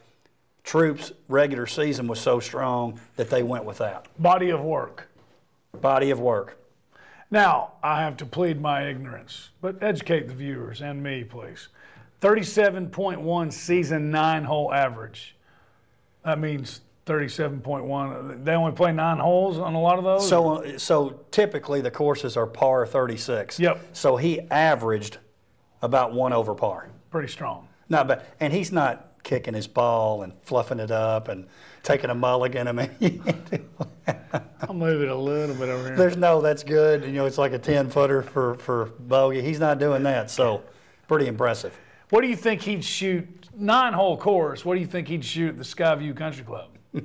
[0.68, 4.06] Troop's regular season was so strong that they went without.
[4.18, 5.08] Body of work.
[5.80, 6.58] Body of work.
[7.30, 11.68] Now, I have to plead my ignorance, but educate the viewers and me, please.
[12.20, 15.36] 37.1 season nine hole average.
[16.22, 18.44] That means 37.1.
[18.44, 20.28] They only play nine holes on a lot of those?
[20.28, 23.58] So, so typically the courses are par 36.
[23.58, 23.86] Yep.
[23.94, 25.16] So he averaged
[25.80, 26.90] about one over par.
[27.10, 27.68] Pretty strong.
[27.88, 31.46] No, but and he's not kicking his ball and fluffing it up and
[31.82, 32.66] taking a mulligan.
[32.66, 33.22] I mean,
[34.62, 35.96] I'll move it a little bit over here.
[35.96, 37.04] There's no, that's good.
[37.04, 39.42] You know, it's like a 10 footer for, for bogey.
[39.42, 40.30] He's not doing that.
[40.30, 40.62] So
[41.08, 41.78] pretty impressive.
[42.08, 43.28] What do you think he'd shoot?
[43.54, 44.64] Nine hole course.
[44.64, 46.70] What do you think he'd shoot at the Skyview Country Club?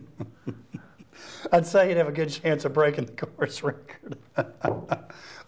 [1.51, 4.17] I'd say he'd have a good chance of breaking the course record.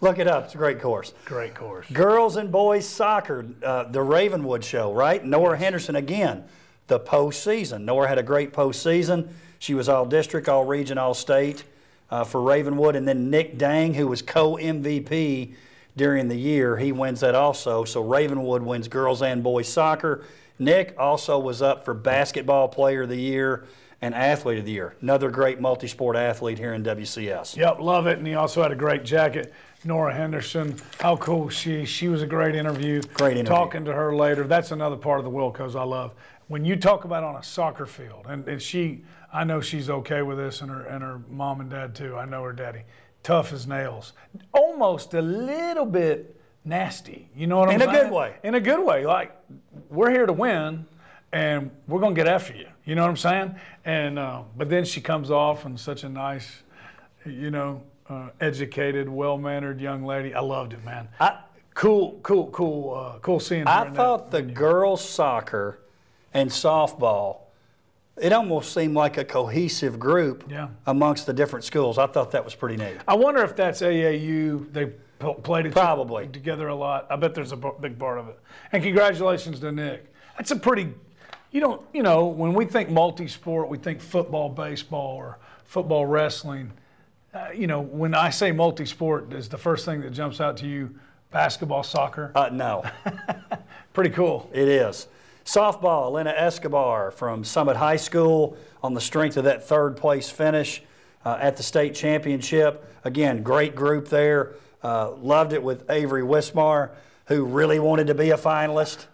[0.00, 0.44] Look it up.
[0.44, 1.14] It's a great course.
[1.24, 1.88] Great course.
[1.90, 5.24] Girls and boys soccer, uh, the Ravenwood show, right?
[5.24, 6.44] Nora Henderson again,
[6.86, 7.82] the postseason.
[7.82, 9.28] Nora had a great postseason.
[9.58, 11.64] She was all district, all region, all state
[12.10, 12.96] uh, for Ravenwood.
[12.96, 15.54] And then Nick Dang, who was co MVP
[15.96, 17.84] during the year, he wins that also.
[17.84, 20.24] So Ravenwood wins girls and boys soccer.
[20.58, 23.66] Nick also was up for basketball player of the year
[24.02, 24.94] and Athlete of the Year.
[25.00, 27.56] Another great multi sport athlete here in WCS.
[27.56, 28.18] Yep, love it.
[28.18, 29.52] And he also had a great jacket.
[29.84, 33.02] Nora Henderson, how cool she She was a great interview.
[33.14, 33.44] Great interview.
[33.44, 34.44] Talking to her later.
[34.44, 36.12] That's another part of the Wilcos I love.
[36.48, 40.22] When you talk about on a soccer field, and, and she, I know she's okay
[40.22, 42.16] with this, and her, and her mom and dad too.
[42.16, 42.82] I know her daddy.
[43.22, 44.12] Tough as nails.
[44.52, 47.28] Almost a little bit nasty.
[47.34, 47.90] You know what I'm In saying?
[47.90, 48.34] In a good way.
[48.44, 49.04] In a good way.
[49.04, 49.36] Like,
[49.90, 50.86] we're here to win,
[51.32, 52.68] and we're going to get after you.
[52.84, 53.56] You know what I'm saying?
[53.84, 56.62] And uh, but then she comes off and such a nice,
[57.24, 60.32] you know, uh, educated, well-mannered young lady.
[60.32, 61.08] I loved it, man.
[61.18, 61.40] I,
[61.74, 63.68] cool, cool, cool, uh, cool seeing her.
[63.68, 65.80] I thought the girls' soccer
[66.36, 67.38] and softball,
[68.16, 70.68] it almost seemed like a cohesive group Yeah.
[70.86, 71.98] amongst the different schools.
[71.98, 72.96] I thought that was pretty neat.
[73.08, 74.66] I wonder if that's AAU.
[74.72, 74.86] They
[75.42, 76.28] played it Probably.
[76.28, 77.06] together a lot.
[77.10, 78.38] I bet there's a b- big part of it.
[78.72, 80.12] And congratulations to Nick.
[80.36, 80.92] That's a pretty.
[81.52, 81.80] You don't.
[81.94, 86.72] You know, when we think multi-sport, we think football, baseball, or football, wrestling.
[87.34, 90.66] uh, you know, when I say multi-sport, is the first thing that jumps out to
[90.66, 90.94] you
[91.30, 92.32] basketball, soccer?
[92.34, 92.82] Uh, no,
[93.94, 94.48] Pretty cool.
[94.52, 95.06] it is.
[95.46, 100.82] Softball, Elena Escobar from Summit High School on the strength of that third place finish
[101.24, 102.84] uh, at the state championship.
[103.04, 104.54] Again, great group there.
[104.82, 106.90] Uh, loved it with Avery Wismar,
[107.26, 109.06] who really wanted to be a finalist.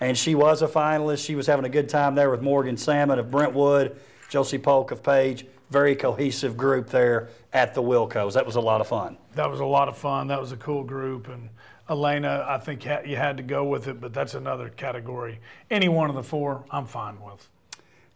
[0.00, 1.24] And she was a finalist.
[1.26, 3.98] She was having a good time there with Morgan Salmon of Brentwood,
[4.30, 5.44] Josie Polk of Page.
[5.68, 8.32] Very cohesive group there at the Wilcos.
[8.32, 9.18] That was a lot of fun.
[9.34, 10.28] That was a lot of fun.
[10.28, 11.28] That was a cool group.
[11.28, 11.50] And
[11.88, 15.40] Elena, I think ha- you had to go with it, but that's another category.
[15.70, 17.48] Any one of the four, I'm fine with.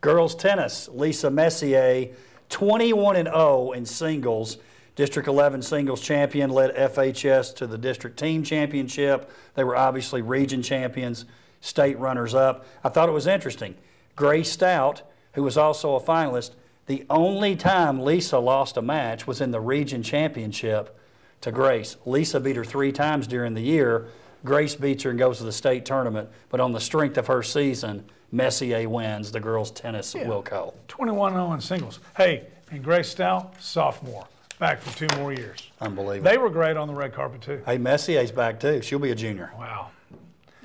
[0.00, 2.08] Girls tennis, Lisa Messier,
[2.48, 4.58] 21 and 0 in singles.
[4.96, 9.30] District 11 singles champion led FHS to the district team championship.
[9.54, 11.24] They were obviously region champions,
[11.60, 12.66] state runners up.
[12.82, 13.76] I thought it was interesting.
[14.16, 15.02] Grace Stout,
[15.34, 16.52] who was also a finalist,
[16.86, 20.98] the only time Lisa lost a match was in the region championship
[21.42, 21.96] to Grace.
[22.06, 24.08] Lisa beat her three times during the year.
[24.44, 26.28] Grace beats her and goes to the state tournament.
[26.48, 30.74] But on the strength of her season, Messier wins the girls' tennis at Wilco.
[30.88, 32.00] 21 0 in singles.
[32.16, 34.26] Hey, and Grace Stout, sophomore,
[34.58, 35.70] back for two more years.
[35.80, 36.30] Unbelievable.
[36.30, 37.62] They were great on the red carpet, too.
[37.66, 38.80] hey, Messier's back too.
[38.82, 39.50] She'll be a junior.
[39.58, 39.90] Wow.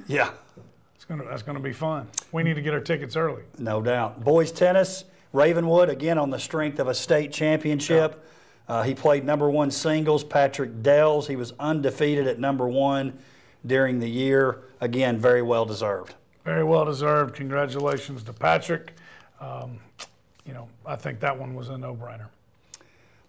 [0.07, 0.29] Yeah,
[0.95, 2.07] It's gonna, that's going to be fun.
[2.31, 3.41] We need to get our tickets early.
[3.57, 4.23] no doubt.
[4.23, 8.23] Boys tennis, Ravenwood again on the strength of a state championship.
[8.67, 10.23] Uh, he played number one singles.
[10.23, 13.17] Patrick Dells, he was undefeated at number one
[13.65, 14.63] during the year.
[14.82, 16.15] Again, very well deserved.
[16.43, 17.36] Very well deserved.
[17.36, 18.93] Congratulations to Patrick.
[19.39, 19.80] Um,
[20.45, 22.28] you know, I think that one was a no brainer.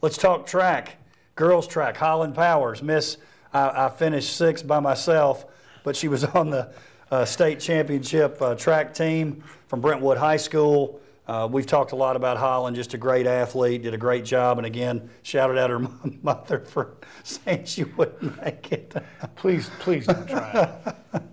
[0.02, 0.96] Let's talk track.
[1.34, 1.96] Girls track.
[1.96, 2.82] Holland Powers.
[2.82, 3.16] Miss,
[3.52, 5.46] I, I finished sixth by myself,
[5.82, 6.70] but she was on the
[7.10, 11.00] uh, state championship uh, track team from Brentwood High School.
[11.28, 14.58] Uh, we've talked a lot about Holland, just a great athlete, did a great job,
[14.58, 15.80] and again, shouted out her
[16.22, 18.94] mother for saying she wouldn't make it.
[19.34, 20.52] Please, please don't try
[20.84, 21.24] it.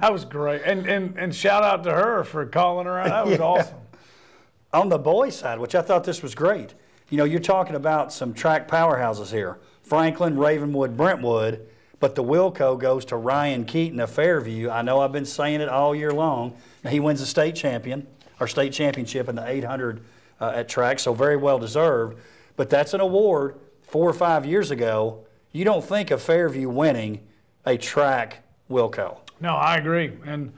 [0.00, 0.62] That was great.
[0.64, 3.08] And, and, and shout out to her for calling her out.
[3.08, 3.78] That was awesome.
[4.72, 6.74] on the boys' side, which I thought this was great.
[7.10, 11.68] You know, you're talking about some track powerhouses here Franklin, Ravenwood, Brentwood,
[12.00, 14.70] but the Wilco goes to Ryan Keaton of Fairview.
[14.70, 16.56] I know I've been saying it all year long.
[16.88, 18.06] He wins the state champion
[18.42, 20.02] or state championship in the 800
[20.40, 22.18] uh, at track, so very well deserved.
[22.56, 25.24] But that's an award four or five years ago.
[25.52, 27.20] You don't think of Fairview winning
[27.64, 29.18] a track Wilco.
[29.40, 30.12] No, I agree.
[30.26, 30.52] And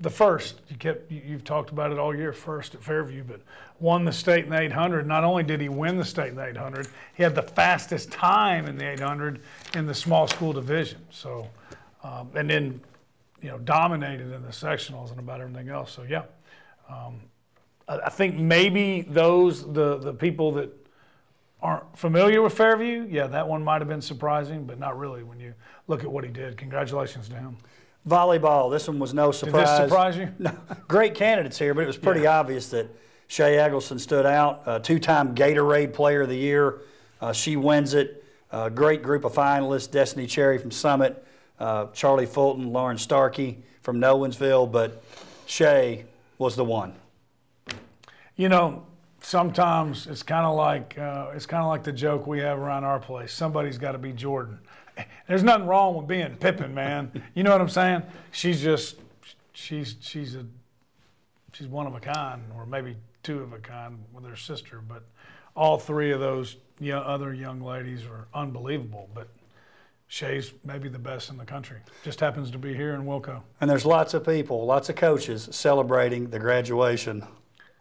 [0.00, 3.40] the first, you kept, you- you've talked about it all year, first at Fairview, but
[3.80, 5.06] won the state in the 800.
[5.06, 8.66] Not only did he win the state in the 800, he had the fastest time
[8.66, 9.40] in the 800
[9.74, 10.98] in the small school division.
[11.10, 11.48] So,
[12.04, 12.80] um, and then,
[13.40, 15.92] you know, dominated in the sectionals and about everything else.
[15.92, 16.22] So, yeah.
[16.88, 17.20] Um,
[17.88, 20.70] I, I think maybe those, the, the people that
[21.62, 25.40] aren't familiar with Fairview, yeah, that one might have been surprising, but not really when
[25.40, 25.54] you
[25.88, 26.56] look at what he did.
[26.56, 27.56] Congratulations to him.
[28.08, 29.78] Volleyball, this one was no Did surprise.
[29.80, 30.32] this surprise you?
[30.38, 30.56] No,
[30.88, 32.88] great candidates here, but it was pretty obvious that
[33.26, 34.62] Shay Eggleston stood out.
[34.64, 36.82] Uh, two-time Gatorade Player of the Year.
[37.20, 38.22] Uh, she wins it.
[38.52, 41.24] Uh, great group of finalists: Destiny Cherry from Summit,
[41.58, 44.70] uh, Charlie Fulton, Lauren Starkey from Nolensville.
[44.70, 45.02] But
[45.46, 46.04] Shay
[46.38, 46.94] was the one.
[48.36, 48.84] You know,
[49.20, 52.84] sometimes it's kind of like uh, it's kind of like the joke we have around
[52.84, 53.32] our place.
[53.32, 54.58] Somebody's got to be Jordan.
[55.28, 57.10] There's nothing wrong with being Pippin, man.
[57.34, 58.02] You know what I'm saying?
[58.30, 58.96] She's just
[59.52, 60.44] she's she's a
[61.52, 64.82] she's one of a kind, or maybe two of a kind with her sister.
[64.86, 65.02] But
[65.54, 69.08] all three of those yo- other young ladies are unbelievable.
[69.14, 69.28] But
[70.08, 71.78] Shay's maybe the best in the country.
[72.04, 73.42] Just happens to be here in Wilco.
[73.60, 77.24] And there's lots of people, lots of coaches celebrating the graduation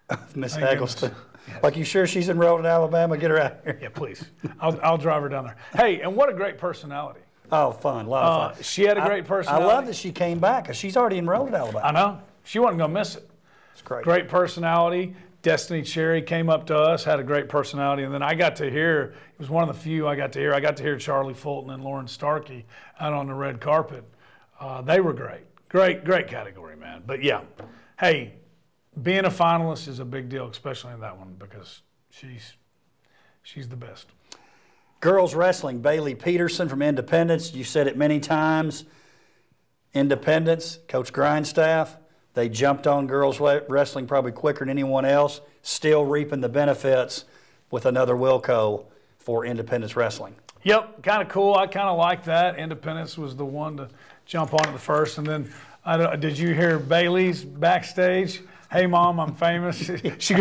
[0.10, 0.58] of Miss.
[0.58, 1.14] Eggleston.
[1.62, 3.18] Like, you sure she's enrolled in Alabama?
[3.18, 3.78] Get her out here.
[3.80, 4.26] Yeah, please.
[4.60, 5.56] I'll, I'll drive her down there.
[5.76, 7.20] Hey, and what a great personality.
[7.52, 8.64] Oh, fun, a lot of Uh, fun.
[8.64, 9.64] she had a great personality.
[9.64, 11.86] I love that she came back because she's already enrolled at Alabama.
[11.86, 12.22] I know.
[12.44, 13.30] She wasn't going to miss it.
[13.74, 14.04] It's great.
[14.04, 15.16] Great personality.
[15.46, 18.72] Destiny Cherry came up to us, had a great personality, and then I got to
[18.72, 19.14] hear.
[19.32, 20.56] It was one of the few I got to hear.
[20.56, 22.66] I got to hear Charlie Fulton and Lauren Starkey
[23.00, 24.04] out on the red carpet.
[24.60, 27.04] Uh, they were great, great, great category, man.
[27.06, 27.42] But yeah,
[28.00, 28.34] hey,
[29.04, 32.54] being a finalist is a big deal, especially in that one because she's
[33.44, 34.08] she's the best.
[35.00, 37.54] Girls wrestling, Bailey Peterson from Independence.
[37.54, 38.86] You said it many times.
[39.94, 41.98] Independence, Coach Grindstaff,
[42.36, 47.26] they jumped on girls wrestling probably quicker than anyone else, still reaping the benefits
[47.72, 48.86] with another Wilco
[49.18, 50.36] for Independence Wrestling.
[50.64, 51.56] Yep, kind of cool.
[51.56, 52.58] I kind of like that.
[52.58, 53.90] Independence was the one to
[54.26, 55.52] jump on it the first, and then
[55.84, 58.42] I don't, did you hear Bailey's backstage?
[58.72, 59.78] hey mom, I'm famous.
[60.20, 60.36] she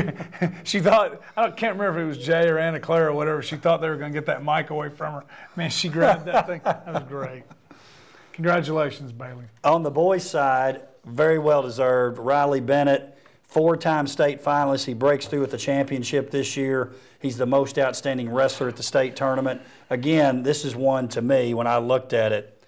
[0.65, 3.43] she thought I can't remember if it was Jay or Anna Claire or whatever.
[3.43, 5.25] She thought they were going to get that mic away from her.
[5.57, 6.61] Man, she grabbed that thing.
[6.65, 7.45] That was great.
[8.33, 9.45] Congratulations, Bailey.
[9.63, 12.19] On the boys' side, very well deserved.
[12.19, 14.85] Riley Bennett, four-time state finalist.
[14.85, 16.93] He breaks through with the championship this year.
[17.21, 19.63] He's the most outstanding wrestler at the state tournament.
[19.91, 22.63] Again, this is one to me when I looked at it.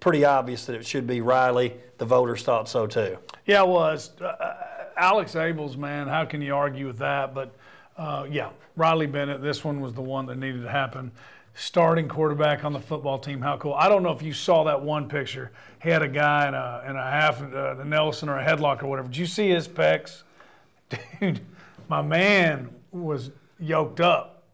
[0.00, 1.74] Pretty obvious that it should be Riley.
[1.98, 3.18] The voters thought so too.
[3.46, 4.12] Yeah, it was.
[4.20, 4.56] Uh, uh
[4.98, 7.34] Alex Abels, man, how can you argue with that?
[7.34, 7.54] But
[7.98, 11.12] uh, yeah, Riley Bennett, this one was the one that needed to happen
[11.56, 13.40] starting quarterback on the football team.
[13.40, 13.74] How cool!
[13.74, 15.50] I don't know if you saw that one picture.
[15.82, 18.82] He had a guy in a in a half uh, the Nelson or a headlock
[18.82, 19.08] or whatever.
[19.08, 20.22] Did you see his pecs,
[21.20, 21.40] dude?
[21.88, 24.44] My man was yoked up.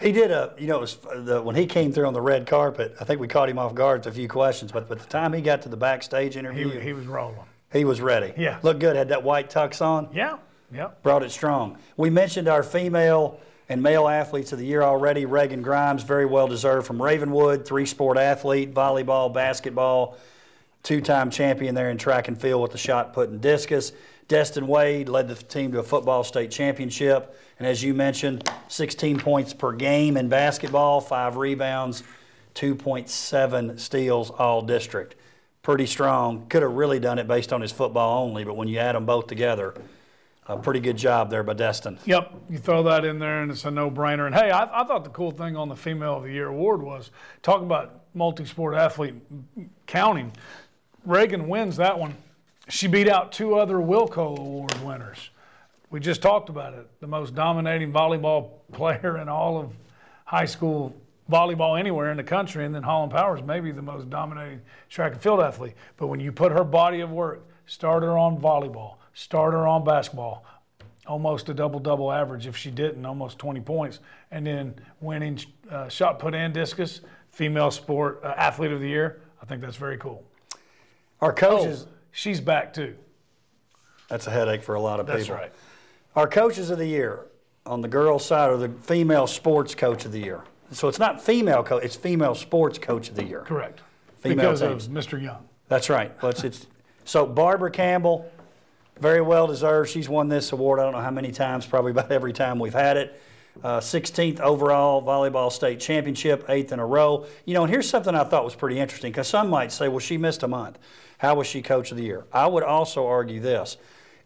[0.00, 2.46] He did a, you know, it was the, when he came through on the red
[2.46, 2.96] carpet.
[3.00, 5.32] I think we caught him off guard with a few questions, but by the time
[5.32, 7.38] he got to the backstage interview, he, he was rolling.
[7.72, 8.34] He was ready.
[8.36, 8.96] Yeah, looked good.
[8.96, 10.08] Had that white tux on.
[10.12, 10.38] Yeah,
[10.74, 10.90] yeah.
[11.02, 11.78] Brought it strong.
[11.96, 15.24] We mentioned our female and male athletes of the year already.
[15.24, 20.16] Reagan Grimes, very well deserved from Ravenwood, three sport athlete, volleyball, basketball,
[20.82, 23.92] two time champion there in track and field with the shot put and discus.
[24.28, 27.38] Destin Wade led the team to a football state championship.
[27.58, 32.02] And as you mentioned, 16 points per game in basketball, five rebounds,
[32.54, 35.14] 2.7 steals all district.
[35.62, 36.46] Pretty strong.
[36.48, 39.06] Could have really done it based on his football only, but when you add them
[39.06, 39.74] both together,
[40.46, 41.98] a pretty good job there by Destin.
[42.04, 44.26] Yep, you throw that in there and it's a no-brainer.
[44.26, 46.82] And hey, I, I thought the cool thing on the Female of the Year award
[46.82, 47.10] was
[47.42, 49.14] talk about multi-sport athlete
[49.86, 50.32] counting.
[51.04, 52.14] Reagan wins that one.
[52.68, 55.30] She beat out two other Wilco Award winners.
[55.90, 56.88] We just talked about it.
[57.00, 59.72] The most dominating volleyball player in all of
[60.24, 60.94] high school
[61.30, 65.20] volleyball anywhere in the country, and then Holland Powers maybe the most dominating track and
[65.20, 65.74] field athlete.
[65.96, 70.44] But when you put her body of work, start her on volleyball, starter on basketball,
[71.06, 75.38] almost a double double average if she didn't, almost 20 points, and then winning
[75.70, 79.20] uh, shot put and discus, female sport uh, athlete of the year.
[79.40, 80.24] I think that's very cool.
[81.20, 82.96] Our coaches, oh, she's back too.
[84.08, 85.36] That's a headache for a lot of that's people.
[85.36, 85.52] That's right.
[86.14, 87.26] Our coaches of the year
[87.64, 90.42] on the girls' side are the female sports coach of the year.
[90.72, 93.40] So it's not female coach; it's female sports coach of the year.
[93.40, 93.80] Correct.
[94.20, 94.86] Female because teams.
[94.86, 95.20] of Mr.
[95.20, 95.48] Young.
[95.68, 96.12] That's right.
[96.22, 96.66] Well, it's, it's
[97.04, 98.30] so Barbara Campbell
[99.02, 99.90] very well deserved.
[99.90, 102.72] She's won this award, I don't know how many times, probably about every time we've
[102.72, 103.20] had it.
[103.62, 107.26] Uh, 16th overall volleyball state championship, eighth in a row.
[107.44, 109.98] You know, and here's something I thought was pretty interesting because some might say, well,
[109.98, 110.78] she missed a month.
[111.18, 112.24] How was she coach of the year?
[112.32, 113.76] I would also argue this.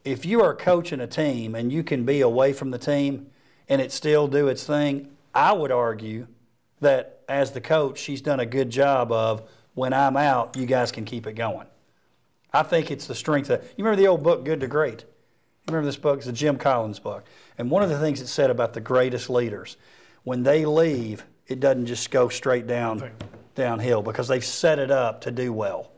[0.04, 3.30] If you are coaching a team and you can be away from the team
[3.68, 6.28] and it still do its thing, I would argue
[6.80, 9.42] that as the coach, she's done a good job of
[9.74, 11.66] when I'm out, you guys can keep it going.
[12.56, 13.62] I think it's the strength of.
[13.76, 15.02] You remember the old book, Good to Great?
[15.02, 16.16] You remember this book?
[16.16, 17.24] It's the Jim Collins book.
[17.58, 19.76] And one of the things it said about the greatest leaders,
[20.24, 23.10] when they leave, it doesn't just go straight down
[23.54, 25.90] downhill because they've set it up to do well.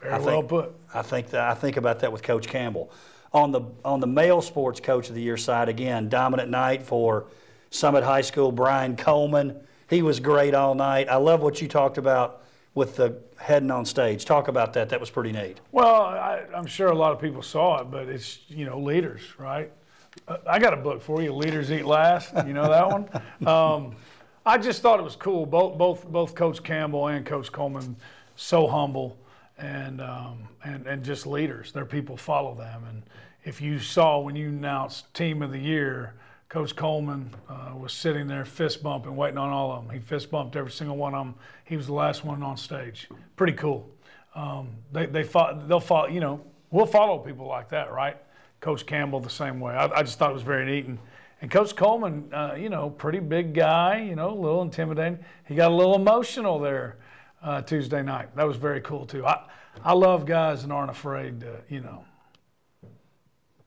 [0.00, 0.74] Very I well think, put.
[0.92, 2.90] I think that I think about that with Coach Campbell.
[3.32, 7.26] On the on the male sports coach of the year side, again, dominant night for
[7.70, 8.50] Summit High School.
[8.50, 11.08] Brian Coleman, he was great all night.
[11.08, 12.42] I love what you talked about
[12.74, 14.24] with the heading on stage.
[14.24, 14.88] Talk about that.
[14.88, 15.60] That was pretty neat.
[15.72, 19.22] Well, I, am sure a lot of people saw it, but it's you know leaders,
[19.38, 19.70] right?
[20.28, 21.32] Uh, I got a book for you.
[21.32, 22.32] Leaders eat last.
[22.46, 23.08] You know that one.
[23.46, 23.96] Um,
[24.46, 25.46] I just thought it was cool.
[25.46, 27.96] Both both both Coach Campbell and Coach Coleman
[28.36, 29.16] so humble
[29.58, 31.72] and um, and and just leaders.
[31.72, 32.84] Their people follow them.
[32.88, 33.02] And
[33.44, 36.14] if you saw when you announced Team of the Year
[36.54, 39.92] Coach Coleman uh, was sitting there fist bumping, waiting on all of them.
[39.92, 41.34] He fist bumped every single one of them.
[41.64, 43.08] He was the last one on stage.
[43.34, 43.90] Pretty cool.
[44.36, 46.06] Um, they they fought, they'll follow.
[46.06, 46.40] You know,
[46.70, 48.16] we'll follow people like that, right?
[48.60, 49.74] Coach Campbell the same way.
[49.74, 50.86] I, I just thought it was very neat.
[50.86, 51.00] And,
[51.40, 54.02] and Coach Coleman, uh, you know, pretty big guy.
[54.02, 55.18] You know, a little intimidating.
[55.48, 56.98] He got a little emotional there
[57.42, 58.28] uh, Tuesday night.
[58.36, 59.26] That was very cool too.
[59.26, 59.44] I
[59.82, 62.04] I love guys that aren't afraid to, you know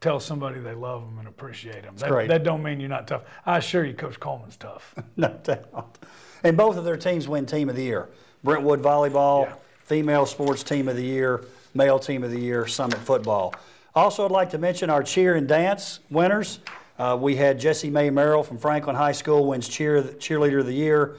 [0.01, 1.95] tell somebody they love them and appreciate them.
[1.97, 2.27] That, great.
[2.27, 3.23] that don't mean you're not tough.
[3.45, 4.93] I assure you, Coach Coleman's tough.
[5.15, 5.97] no doubt.
[6.43, 8.09] And both of their teams win Team of the Year.
[8.43, 9.55] Brentwood Volleyball, yeah.
[9.83, 11.43] Female Sports Team of the Year,
[11.73, 13.55] Male Team of the Year, Summit Football.
[13.95, 16.59] Also, I'd like to mention our cheer and dance winners.
[16.99, 20.73] Uh, we had Jesse May Merrill from Franklin High School wins cheer cheerleader of the
[20.73, 21.15] year,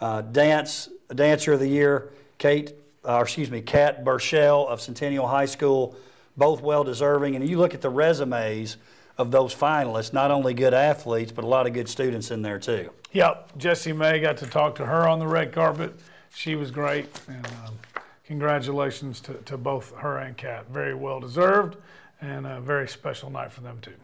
[0.00, 2.10] uh, dance dancer of the year.
[2.38, 2.74] Kate,
[3.04, 5.96] uh, excuse me, Kat Burchell of Centennial High School
[6.40, 7.36] both well deserving.
[7.36, 8.78] And you look at the resumes
[9.18, 12.58] of those finalists, not only good athletes, but a lot of good students in there
[12.58, 12.90] too.
[13.12, 15.94] Yep, Jessie May got to talk to her on the red carpet.
[16.34, 17.78] She was great, and um,
[18.24, 20.66] congratulations to, to both her and Kat.
[20.70, 21.76] Very well deserved.
[22.20, 23.94] and a very special night for them too.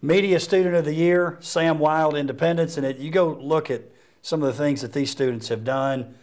[0.00, 3.82] Media Student of the Year, Sam Wild, Independence, and it, you go look at
[4.22, 6.14] some of the things that these students have done.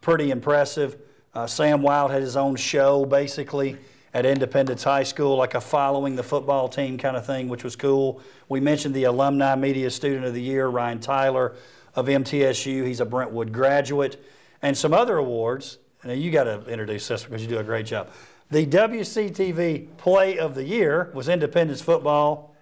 [0.00, 0.96] Pretty impressive.
[1.34, 3.78] Uh, Sam Wild had his own show basically
[4.14, 7.76] at Independence High School, like a following the football team kind of thing, which was
[7.76, 8.20] cool.
[8.48, 11.54] We mentioned the Alumni Media Student of the Year, Ryan Tyler
[11.94, 12.86] of MTSU.
[12.86, 14.22] He's a Brentwood graduate.
[14.60, 15.78] And some other awards.
[16.04, 18.10] Now, you got to introduce this because you do a great job.
[18.50, 22.54] The WCTV Play of the Year was Independence Football.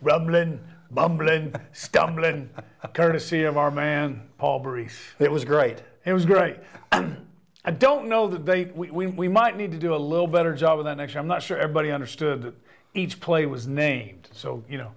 [0.00, 2.48] Rumbling, bumbling, stumbling,
[2.94, 4.92] courtesy of our man, Paul Brees.
[5.18, 5.82] It was great.
[6.04, 6.56] It was great.
[7.66, 10.54] I don't know that they, we, we, we might need to do a little better
[10.54, 11.20] job of that next year.
[11.20, 12.54] I'm not sure everybody understood that
[12.94, 14.28] each play was named.
[14.32, 14.92] So, you know,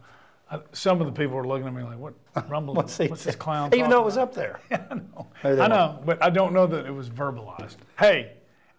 [0.51, 2.13] I, some of the people were looking at me like, what,
[2.47, 4.29] rumbling, What's, he what's this clown Even though it was about?
[4.29, 4.59] up there.
[4.71, 5.27] I know.
[5.63, 7.77] I know, but I don't know that it was verbalized.
[7.97, 8.33] Hey,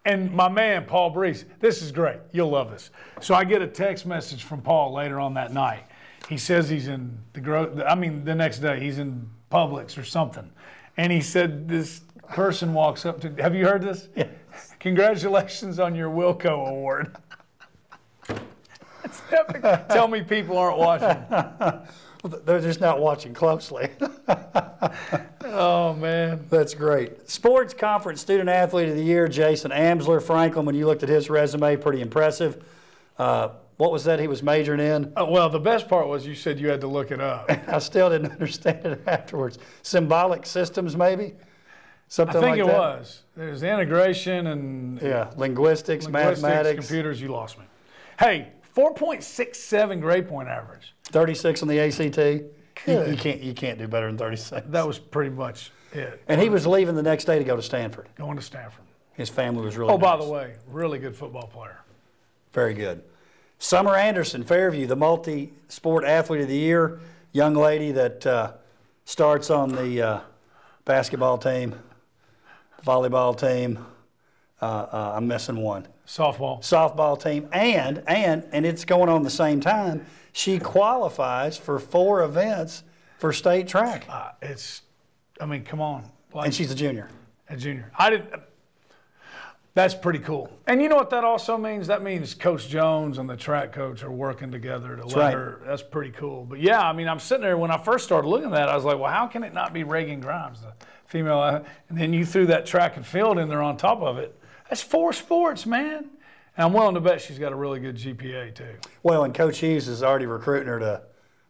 [0.05, 2.19] and my man, Paul Brees, this is great.
[2.31, 2.91] You'll love this.
[3.19, 5.83] So I get a text message from Paul later on that night.
[6.29, 10.03] He says he's in the gro- I mean, the next day he's in Publix or
[10.03, 10.49] something.
[10.97, 14.09] And he said this person walks up to, have you heard this?
[14.15, 14.29] Yes.
[14.79, 17.15] Congratulations on your Wilco Award.
[19.31, 19.61] Epic.
[19.89, 21.17] Tell me people aren't watching.
[22.45, 23.89] They're just not watching closely.
[25.53, 26.45] Oh, man.
[26.49, 27.29] That's great.
[27.29, 30.23] Sports Conference Student Athlete of the Year, Jason Amsler.
[30.23, 32.63] Franklin, when you looked at his resume, pretty impressive.
[33.17, 35.11] Uh, what was that he was majoring in?
[35.15, 37.51] Uh, well, the best part was you said you had to look it up.
[37.67, 39.59] I still didn't understand it afterwards.
[39.81, 41.33] Symbolic systems, maybe?
[42.11, 42.77] Something I think like it that?
[42.77, 43.21] was.
[43.37, 47.21] There's integration and Yeah, linguistics, linguistics, mathematics, computers.
[47.21, 47.63] You lost me.
[48.19, 50.93] Hey, 4.67 grade point average.
[51.05, 52.17] 36 on the ACT.
[52.85, 54.67] You, you can't, you can't do better than 36.
[54.71, 56.21] That was pretty much it.
[56.27, 58.09] And he was leaving the next day to go to Stanford.
[58.17, 58.83] Going to Stanford.
[59.13, 61.79] His family was really Oh, by the way, really good football player.
[62.51, 63.03] Very good.
[63.57, 66.99] Summer Anderson, Fairview, the multi sport athlete of the year,
[67.31, 68.51] young lady that uh,
[69.05, 70.19] starts on the uh,
[70.83, 71.75] basketball team,
[72.85, 73.79] volleyball team.
[74.61, 75.87] Uh, uh, I'm missing one.
[76.05, 76.59] Softball.
[76.61, 80.05] Softball team, and and and it's going on the same time.
[80.33, 82.83] She qualifies for four events
[83.17, 84.81] for state track, Uh, it's,
[85.39, 86.09] I mean, come on.
[86.33, 87.07] Like, and she's a junior.
[87.49, 87.91] a junior.
[87.97, 88.27] I did.
[89.73, 90.51] That's pretty cool.
[90.67, 91.87] And you know what that also means?
[91.87, 95.33] That means Coach Jones and the track coach are working together to let right.
[95.33, 95.61] her.
[95.65, 96.45] That's pretty cool.
[96.45, 98.75] But yeah, I mean, I'm sitting there when I first started looking at that, I
[98.75, 100.73] was like, well, how can it not be Reagan Grimes, the
[101.05, 101.63] female?
[101.87, 104.37] And then you threw that track and field in there on top of it.
[104.69, 106.09] That's four sports, man.
[106.57, 108.75] And I'm willing to bet she's got a really good GPA too.
[109.03, 111.03] Well, and Coach Hughes is already recruiting her to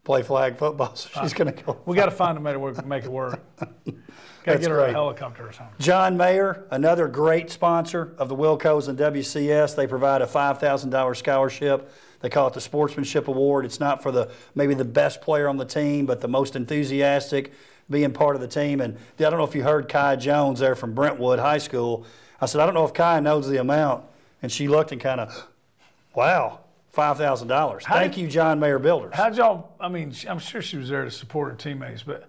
[0.03, 1.81] play flag football, so she's going to go.
[1.85, 3.43] We got to find a way to work, make it work.
[4.43, 4.89] Got to That's get her great.
[4.89, 5.75] a helicopter or something.
[5.79, 9.75] John Maher, another great sponsor of the Wilcos and WCS.
[9.75, 11.91] They provide a $5,000 scholarship.
[12.21, 13.65] They call it the Sportsmanship Award.
[13.65, 17.51] It's not for the maybe the best player on the team, but the most enthusiastic
[17.89, 18.81] being part of the team.
[18.81, 22.05] And I don't know if you heard Kai Jones there from Brentwood High School.
[22.39, 24.05] I said, I don't know if Kai knows the amount.
[24.41, 25.47] And she looked and kind of,
[26.15, 26.61] wow,
[26.95, 27.83] $5,000.
[27.83, 29.13] Thank did- you, John Maher Builders.
[29.13, 29.75] How'd y'all?
[29.79, 32.27] I mean, I'm sure she was there to support her teammates, but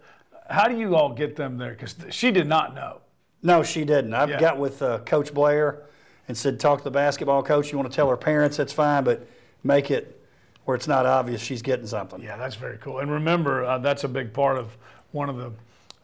[0.53, 1.71] how do you all get them there?
[1.73, 3.01] Because she did not know.
[3.43, 4.15] No, she didn't.
[4.15, 4.39] I Yeah.
[4.39, 5.83] got with uh, Coach Blair
[6.29, 7.73] and said, talk to the basketball coach.
[7.73, 9.27] You want to tell her parents, that's fine, but
[9.65, 10.21] make it
[10.65, 12.23] where it's not obvious she's getting something.
[12.23, 13.01] Yeah, that's very cool.
[13.01, 14.77] And remember, uh, that's a big part of
[15.11, 15.53] one of the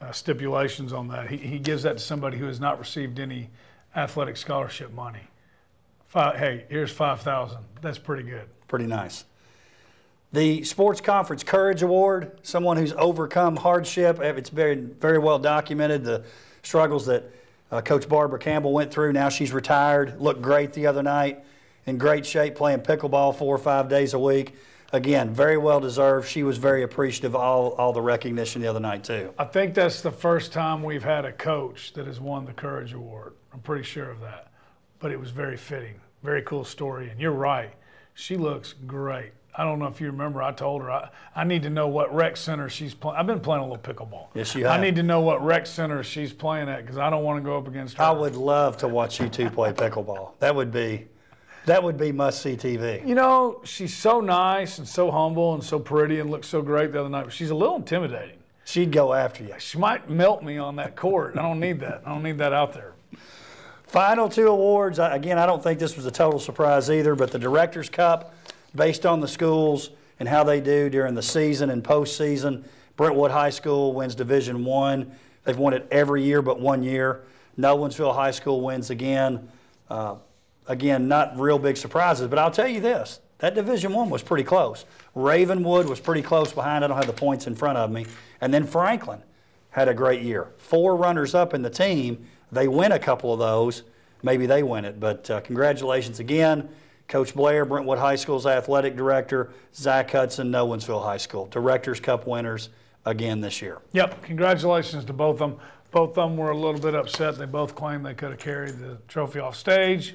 [0.01, 1.29] uh, stipulations on that.
[1.31, 3.51] He, he gives that to somebody who has not received any
[3.95, 5.23] athletic scholarship money.
[6.07, 7.59] Five, hey, here's five thousand.
[7.83, 8.49] That's pretty good.
[8.67, 9.25] Pretty nice.
[10.31, 14.21] The Sports Conference Courage Award, someone who's overcome hardship.
[14.21, 16.25] It's very, very well documented, the
[16.63, 17.31] struggles that
[17.71, 19.15] uh, Coach Barbara Campbell went through.
[19.15, 21.43] Now she's retired, looked great the other night,
[21.87, 24.55] in great shape playing pickleball four or five days a week.
[24.93, 26.29] Again, very well deserved.
[26.29, 29.33] She was very appreciative of all, all the recognition the other night, too.
[29.39, 32.93] I think that's the first time we've had a coach that has won the Courage
[32.93, 33.35] Award.
[33.53, 34.53] I'm pretty sure of that.
[34.99, 36.01] But it was very fitting.
[36.23, 37.09] Very cool story.
[37.09, 37.73] And you're right.
[38.15, 39.33] She looks great.
[39.59, 42.15] I don't know if you remember, I told her I, I need to know what
[42.15, 43.19] rec center she's playing.
[43.19, 44.29] I've been playing a little pickleball.
[44.33, 44.79] Yes, you have.
[44.79, 47.45] I need to know what rec center she's playing at because I don't want to
[47.45, 48.05] go up against her.
[48.05, 50.39] I would love to watch you two play pickleball.
[50.39, 51.09] That would be,
[51.67, 53.05] that would be must see TV.
[53.05, 56.93] You know, she's so nice and so humble and so pretty and looked so great
[56.93, 57.25] the other night.
[57.25, 58.39] But she's a little intimidating.
[58.65, 59.55] She'd go after you.
[59.59, 61.37] She might melt me on that court.
[61.37, 62.03] I don't need that.
[62.07, 62.93] I don't need that out there.
[63.89, 65.01] Final two awards.
[65.01, 68.35] Again, I don't think this was a total surprise either, but the Directors Cup,
[68.75, 69.91] based on the schools
[70.21, 72.65] and how they do during the season and postseason.
[72.97, 75.13] Brentwood High School wins Division One.
[75.45, 77.23] They've won it every year but one year.
[77.59, 79.49] Nolensville High School wins again.
[79.89, 80.17] Uh,
[80.67, 84.45] again, not real big surprises, but I'll tell you this: that Division One was pretty
[84.45, 84.85] close.
[85.15, 86.85] Ravenwood was pretty close behind.
[86.85, 88.07] I don't have the points in front of me.
[88.41, 89.23] And then Franklin
[89.71, 90.49] had a great year.
[90.59, 92.27] Four runners up in the team.
[92.51, 93.83] They win a couple of those.
[94.23, 94.99] Maybe they win it.
[94.99, 96.69] But uh, congratulations again.
[97.09, 102.69] Coach Blair, Brentwood High School's athletic director, Zach Hudson, Nolensville High School, Directors Cup winners
[103.07, 103.79] again this year.
[103.93, 105.61] Yep, congratulations to both of them.
[105.91, 107.39] Both of them were a little bit upset.
[107.39, 110.15] They both claimed they could have carried the trophy off stage.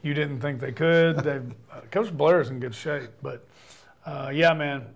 [0.00, 1.18] You didn't think they could.
[1.18, 1.36] They,
[1.72, 3.46] uh, Coach Blair's in good shape, but
[4.06, 4.86] uh, yeah, man,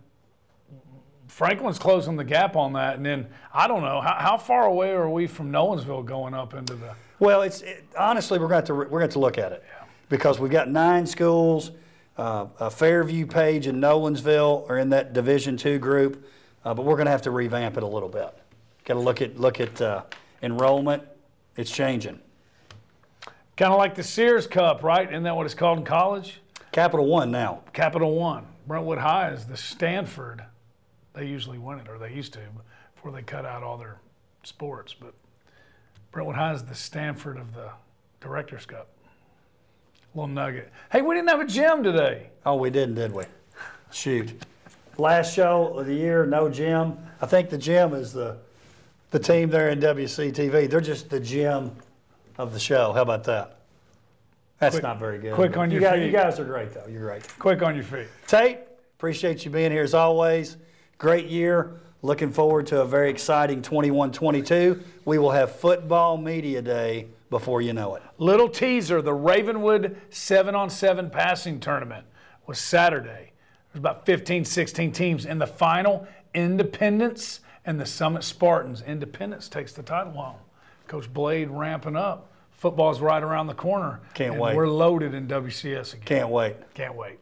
[1.28, 2.96] Franklin's closing the gap on that.
[2.96, 6.54] And then I don't know how, how far away are we from Nolensville going up
[6.54, 6.94] into the.
[7.18, 9.62] Well, it's it, honestly we're going to we're going to look at it
[10.08, 11.70] because we've got nine schools.
[12.16, 16.24] Uh, Fairview, Page, and Nolensville are in that Division two group,
[16.64, 18.32] uh, but we're going to have to revamp it a little bit.
[18.84, 20.02] Got to look at look at uh,
[20.42, 21.02] enrollment.
[21.56, 22.20] It's changing.
[23.56, 25.08] Kind of like the Sears Cup, right?
[25.08, 26.40] Isn't that what it's called in college?
[26.70, 27.62] Capital One now.
[27.72, 28.46] Capital One.
[28.66, 30.44] Brentwood High is the Stanford.
[31.14, 32.40] They usually win it, or they used to,
[32.94, 34.00] before they cut out all their
[34.42, 34.94] sports.
[34.94, 35.14] But
[36.12, 37.70] Brentwood High is the Stanford of the
[38.20, 38.88] Directors Cup.
[40.14, 40.70] Little nugget.
[40.92, 42.28] Hey, we didn't have a gym today.
[42.46, 43.24] Oh, we didn't, did we?
[43.90, 44.32] Shoot.
[44.96, 46.96] Last show of the year, no gym.
[47.20, 48.36] I think the gym is the
[49.10, 50.68] the team there in WCTV.
[50.68, 51.70] They're just the gym
[52.36, 52.92] of the show.
[52.92, 53.58] How about that?
[54.58, 55.34] That's Quick- not very good.
[55.34, 56.06] quick on you your guys, feet.
[56.06, 56.86] You guys are great, though.
[56.88, 57.38] You're great.
[57.38, 58.08] Quick on your feet.
[58.26, 58.58] Tate,
[58.96, 60.56] appreciate you being here as always.
[60.98, 61.80] Great year.
[62.02, 64.80] Looking forward to a very exciting 21 22.
[65.04, 68.02] We will have Football Media Day before you know it.
[68.16, 72.06] Little teaser the Ravenwood 7 on 7 passing tournament
[72.46, 73.32] was Saturday.
[73.72, 75.26] There's about 15, 16 teams.
[75.26, 78.82] In the final, Independence and the Summit Spartans.
[78.82, 80.36] Independence takes the title home.
[80.86, 82.30] Coach Blade ramping up.
[82.52, 84.00] Football's right around the corner.
[84.14, 84.54] Can't and wait.
[84.54, 86.04] We're loaded in WCS again.
[86.04, 86.54] Can't wait.
[86.74, 87.18] Can't wait.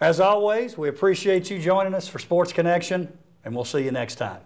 [0.00, 4.14] As always, we appreciate you joining us for Sports Connection, and we'll see you next
[4.14, 4.42] time.